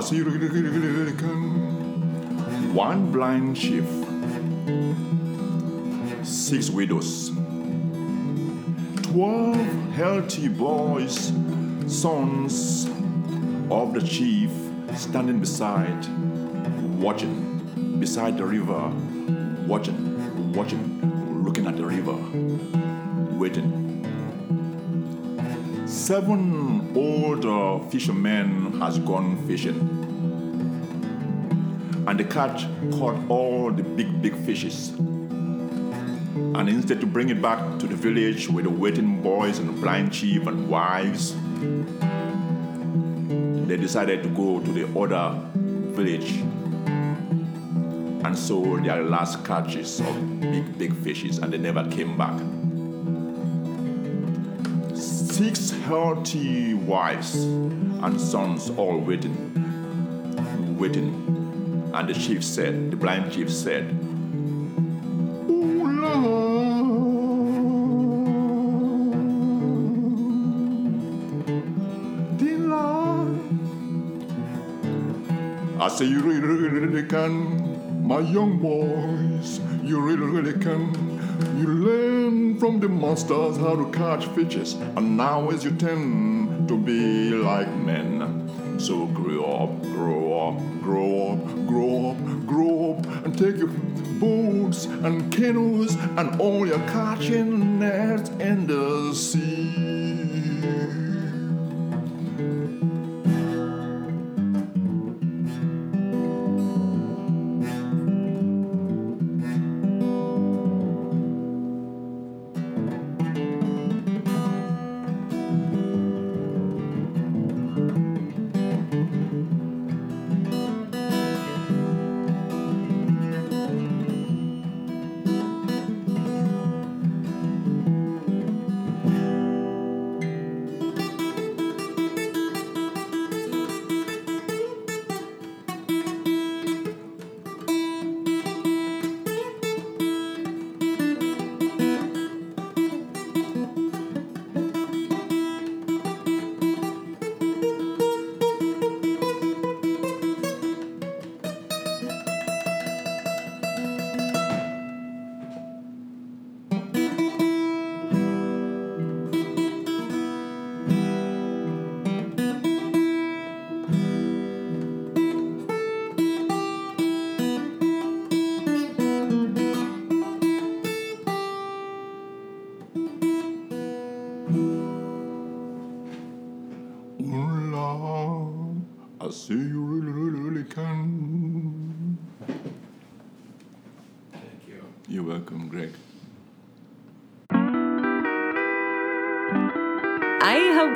I 0.00 0.02
see. 0.02 0.22
One 2.72 3.12
blind 3.12 3.54
chief, 3.54 3.84
six 6.24 6.70
widows, 6.70 7.30
twelve 9.02 9.56
healthy 9.92 10.48
boys, 10.48 11.34
sons 11.86 12.86
of 13.70 13.92
the 13.92 14.00
chief, 14.00 14.50
standing 14.96 15.38
beside, 15.38 16.06
watching, 16.98 17.98
beside 18.00 18.38
the 18.38 18.46
river, 18.46 18.90
watching, 19.66 20.54
watching, 20.54 21.44
looking 21.44 21.66
at 21.66 21.76
the 21.76 21.84
river, 21.84 22.16
waiting. 23.36 23.76
Seven 25.86 26.69
older 26.94 27.50
uh, 27.50 27.78
fishermen 27.88 28.80
has 28.80 28.98
gone 28.98 29.46
fishing. 29.46 29.78
And 32.06 32.18
the 32.18 32.24
catch 32.24 32.66
caught 32.98 33.18
all 33.28 33.70
the 33.70 33.82
big, 33.82 34.20
big 34.20 34.36
fishes. 34.36 34.90
And 34.90 36.68
instead 36.68 37.00
to 37.00 37.06
bring 37.06 37.28
it 37.28 37.40
back 37.40 37.78
to 37.78 37.86
the 37.86 37.94
village 37.94 38.48
with 38.48 38.64
the 38.64 38.70
waiting 38.70 39.22
boys 39.22 39.58
and 39.58 39.68
the 39.68 39.72
blind 39.80 40.12
chief 40.12 40.46
and 40.46 40.68
wives, 40.68 41.34
they 43.68 43.76
decided 43.76 44.22
to 44.24 44.28
go 44.30 44.60
to 44.60 44.72
the 44.72 44.86
other 44.98 45.40
village 45.92 46.38
and 48.24 48.36
sold 48.36 48.84
their 48.84 49.04
last 49.04 49.44
catches 49.44 50.00
of 50.00 50.40
big, 50.40 50.76
big 50.78 50.94
fishes, 50.96 51.38
and 51.38 51.52
they 51.52 51.58
never 51.58 51.88
came 51.90 52.18
back 52.18 52.38
six 55.40 55.70
healthy 55.70 56.74
wives 56.74 57.44
and 57.44 58.20
sons 58.20 58.68
all 58.76 58.98
waiting, 58.98 60.76
waiting. 60.78 61.14
And 61.94 62.06
the 62.06 62.12
chief 62.12 62.44
said, 62.44 62.90
the 62.90 62.96
blind 62.96 63.32
chief 63.32 63.50
said, 63.50 63.84
Ooh, 65.48 65.88
Lord, 66.02 66.26
Lord. 72.68 73.38
I 75.80 75.88
say 75.88 76.04
you 76.04 76.20
really, 76.20 76.40
really, 76.40 76.68
really 76.68 77.08
can, 77.08 78.06
my 78.06 78.20
young 78.20 78.58
boys. 78.58 79.58
You 79.82 80.02
really, 80.02 80.26
really 80.26 80.52
can. 80.60 80.92
You 81.58 81.66
learn 81.66 82.19
from 82.60 82.78
the 82.78 82.88
monsters 82.88 83.56
how 83.56 83.74
to 83.74 83.90
catch 83.90 84.26
fishes, 84.26 84.74
and 84.74 85.16
now 85.16 85.48
is 85.48 85.64
your 85.64 85.72
turn 85.76 86.66
to 86.68 86.76
be 86.76 87.30
like 87.30 87.74
men. 87.74 88.78
So 88.78 89.06
grow 89.06 89.44
up, 89.44 89.82
grow 89.82 90.48
up, 90.48 90.82
grow 90.82 91.32
up, 91.32 91.66
grow 91.66 92.10
up, 92.10 92.46
grow 92.46 92.92
up, 92.92 93.24
and 93.24 93.36
take 93.36 93.56
your 93.56 93.72
boats 94.20 94.84
and 94.84 95.32
canoes 95.32 95.94
and 96.18 96.38
all 96.38 96.66
your 96.66 96.80
catching 96.80 97.78
nets 97.78 98.28
in 98.28 98.66
the 98.66 99.14
sea. 99.14 99.59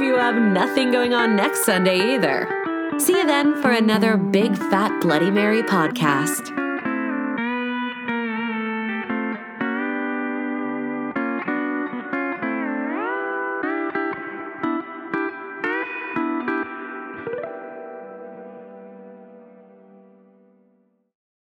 You 0.04 0.16
have 0.16 0.36
nothing 0.36 0.92
going 0.92 1.14
on 1.14 1.34
next 1.34 1.64
Sunday 1.64 2.14
either. 2.14 2.48
See 2.98 3.16
you 3.16 3.26
then 3.26 3.60
for 3.60 3.70
another 3.70 4.16
Big 4.16 4.56
Fat 4.56 5.00
Bloody 5.00 5.30
Mary 5.30 5.62
podcast. 5.62 6.63